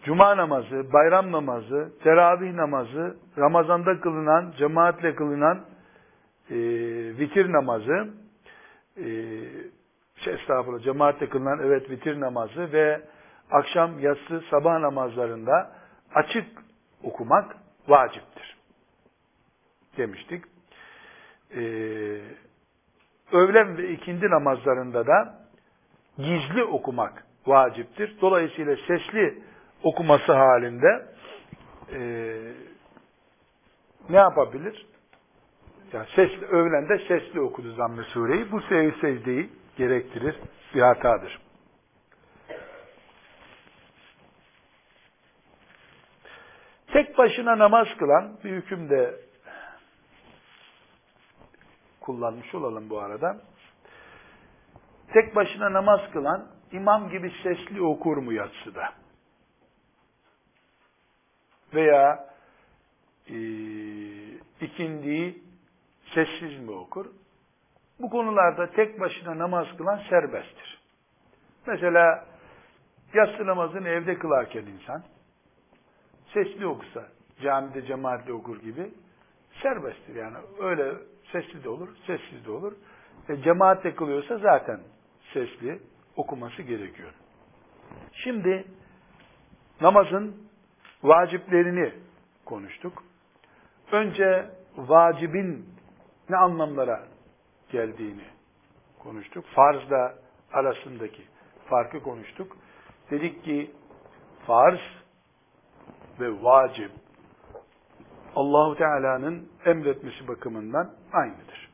[0.03, 5.65] Cuma namazı, bayram namazı, teravih namazı, Ramazan'da kılınan, cemaatle kılınan
[6.49, 6.55] e,
[7.19, 8.09] vitir namazı,
[8.97, 9.05] e,
[10.15, 13.01] şey, estağfurullah, cemaatle kılınan evet vitir namazı ve
[13.51, 15.71] akşam, yatsı, sabah namazlarında
[16.15, 16.47] açık
[17.03, 17.55] okumak
[17.87, 18.57] vaciptir.
[19.97, 20.43] Demiştik.
[21.55, 21.59] Ee,
[23.31, 25.35] öğlen ve ikindi namazlarında da
[26.17, 28.17] gizli okumak vaciptir.
[28.21, 29.43] Dolayısıyla sesli
[29.83, 31.05] okuması halinde
[31.93, 31.99] e,
[34.09, 34.85] ne yapabilir?
[35.93, 38.51] Yani sesli, öğlen de sesli okudu zamm sureyi.
[38.51, 38.61] Bu
[39.01, 40.35] secdeyi gerektirir.
[40.75, 41.39] Bir hatadır.
[46.93, 49.15] Tek başına namaz kılan bir hüküm de
[52.01, 53.41] kullanmış olalım bu arada.
[55.13, 58.93] Tek başına namaz kılan imam gibi sesli okur mu yatsıda?
[61.73, 62.28] Veya
[63.29, 63.37] e,
[64.65, 65.43] ikindiyi
[66.13, 67.05] sessiz mi okur?
[67.99, 70.79] Bu konularda tek başına namaz kılan serbesttir.
[71.67, 72.25] Mesela
[73.13, 75.03] yatsı namazını evde kılarken insan
[76.33, 77.07] sesli okusa,
[77.41, 78.91] camide cemaatle okur gibi
[79.61, 80.37] serbesttir yani.
[80.59, 80.93] Öyle
[81.31, 82.73] sesli de olur, sessiz de olur.
[83.29, 84.79] E, cemaatle kılıyorsa zaten
[85.33, 85.79] sesli
[86.15, 87.13] okuması gerekiyor.
[88.13, 88.65] Şimdi
[89.81, 90.49] namazın
[91.03, 91.93] vaciplerini
[92.45, 93.03] konuştuk.
[93.91, 94.45] Önce
[94.77, 95.65] vacibin
[96.29, 97.03] ne anlamlara
[97.71, 98.23] geldiğini
[98.99, 99.45] konuştuk.
[99.55, 100.15] Farzla
[100.53, 101.21] arasındaki
[101.65, 102.57] farkı konuştuk.
[103.11, 103.71] Dedik ki
[104.47, 104.79] farz
[106.19, 106.91] ve vacip
[108.35, 111.69] Allahu Teala'nın emretmesi bakımından aynıdır.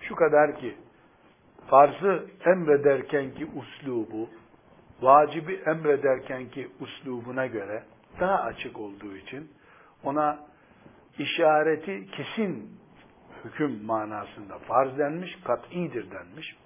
[0.00, 0.76] Şu kadar ki
[1.66, 4.28] farzı emrederken ki uslubu,
[5.02, 7.82] vacibi emrederken ki uslubuna göre
[8.20, 9.50] daha açık olduğu için
[10.04, 10.51] ona
[11.18, 12.70] işareti kesin
[13.44, 16.56] hüküm manasında farz denmiş, kat'idir denmiş.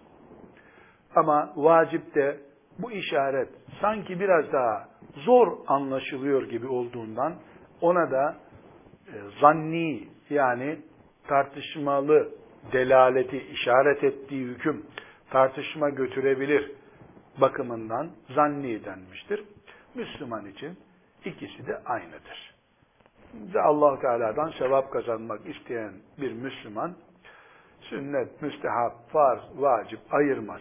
[1.15, 2.41] Ama vacipte
[2.79, 3.49] bu işaret
[3.81, 7.35] sanki biraz daha zor anlaşılıyor gibi olduğundan
[7.81, 8.37] ona da
[9.09, 10.79] e, zanni yani
[11.29, 12.29] tartışmalı
[12.73, 14.87] delaleti işaret ettiği hüküm
[15.31, 16.73] tartışma götürebilir
[17.41, 19.45] bakımından zanni denmiştir.
[19.95, 20.79] Müslüman için
[21.25, 22.46] ikisi de aynıdır.
[23.55, 26.95] Ve allah Teala'dan sevap kazanmak isteyen bir Müslüman
[27.81, 30.61] sünnet, müstehap, farz, vacip ayırmaz.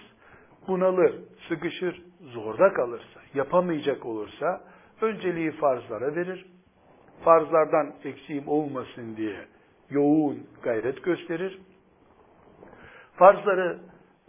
[0.67, 1.15] Bunalır,
[1.49, 4.61] sıkışır, zorda kalırsa, yapamayacak olursa
[5.01, 6.45] önceliği farzlara verir.
[7.23, 9.45] Farzlardan eksiğim olmasın diye
[9.89, 11.59] yoğun gayret gösterir.
[13.15, 13.80] Farzları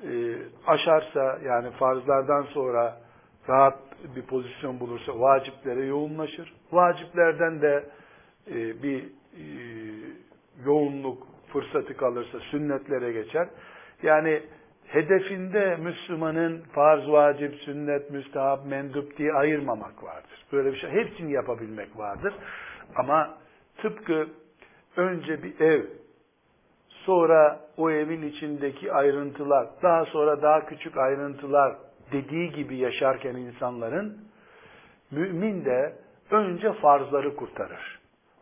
[0.03, 0.37] e,
[0.67, 3.01] aşarsa yani farzlardan sonra
[3.49, 3.79] rahat
[4.17, 6.55] bir pozisyon bulursa vaciplere yoğunlaşır.
[6.73, 7.85] Vaciplerden de
[8.51, 9.45] e, bir e,
[10.65, 13.49] yoğunluk fırsatı kalırsa sünnetlere geçer.
[14.03, 14.43] Yani
[14.87, 20.47] hedefinde Müslümanın farz, vacip, sünnet, müstahap, mendup diye ayırmamak vardır.
[20.53, 20.91] Böyle bir şey.
[20.91, 22.35] Hepsini yapabilmek vardır.
[22.97, 23.39] Ama
[23.77, 24.29] tıpkı
[24.97, 25.85] önce bir ev,
[26.89, 31.77] sonra o evin içindeki ayrıntılar, daha sonra daha küçük ayrıntılar
[32.13, 34.19] dediği gibi yaşarken insanların
[35.11, 35.93] mümin de
[36.31, 37.96] önce farzları kurtarır.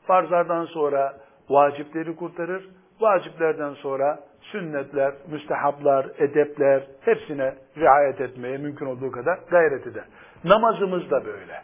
[0.06, 1.14] Farzlardan sonra
[1.48, 2.68] vacipleri kurtarır.
[3.00, 10.04] Vaciplerden sonra sünnetler, müstehaplar, edepler hepsine riayet etmeye mümkün olduğu kadar gayret eder.
[10.44, 11.62] Namazımız da böyle.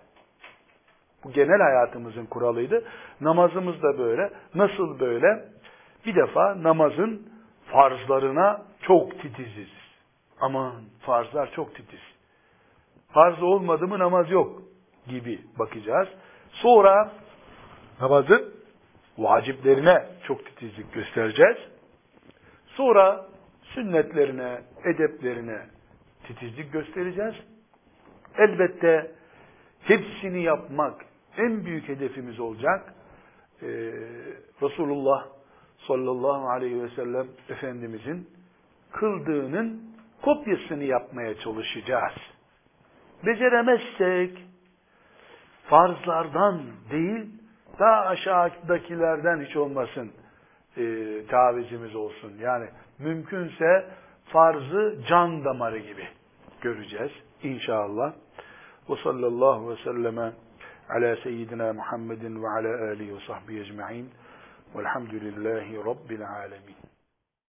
[1.24, 2.84] Bu genel hayatımızın kuralıydı.
[3.20, 4.30] Namazımız da böyle.
[4.54, 5.44] Nasıl böyle?
[6.06, 7.26] Bir defa namazın
[7.72, 9.68] farzlarına çok titiziz.
[10.40, 12.00] Aman farzlar çok titiz.
[13.12, 14.62] Farz olmadı mı namaz yok
[15.08, 16.08] gibi bakacağız.
[16.52, 17.10] Sonra
[18.00, 18.54] namazın
[19.18, 21.56] vaciplerine çok titizlik göstereceğiz.
[22.66, 23.26] Sonra
[23.62, 25.66] sünnetlerine, edeplerine
[26.26, 27.34] titizlik göstereceğiz.
[28.38, 29.10] Elbette
[29.82, 31.04] hepsini yapmak
[31.36, 32.94] en büyük hedefimiz olacak.
[33.62, 33.66] Ee,
[34.62, 35.26] Resulullah
[35.86, 38.28] sallallahu aleyhi ve sellem Efendimizin
[38.92, 39.82] kıldığının
[40.22, 42.14] kopyasını yapmaya çalışacağız.
[43.26, 44.38] Beceremezsek
[45.66, 47.39] farzlardan değil
[47.78, 50.12] daha aşağıdakilerden hiç olmasın
[50.76, 50.82] e,
[51.26, 52.32] tavizimiz olsun.
[52.40, 52.68] Yani
[52.98, 53.86] mümkünse
[54.26, 56.08] farzı can damarı gibi
[56.60, 57.12] göreceğiz
[57.42, 58.12] inşallah.
[58.90, 60.32] Ve sallallahu ve selleme
[60.88, 64.10] ala seyyidina Muhammedin ve ala alihi ve sahbihi ecma'in
[64.76, 66.79] velhamdülillahi rabbil alemin.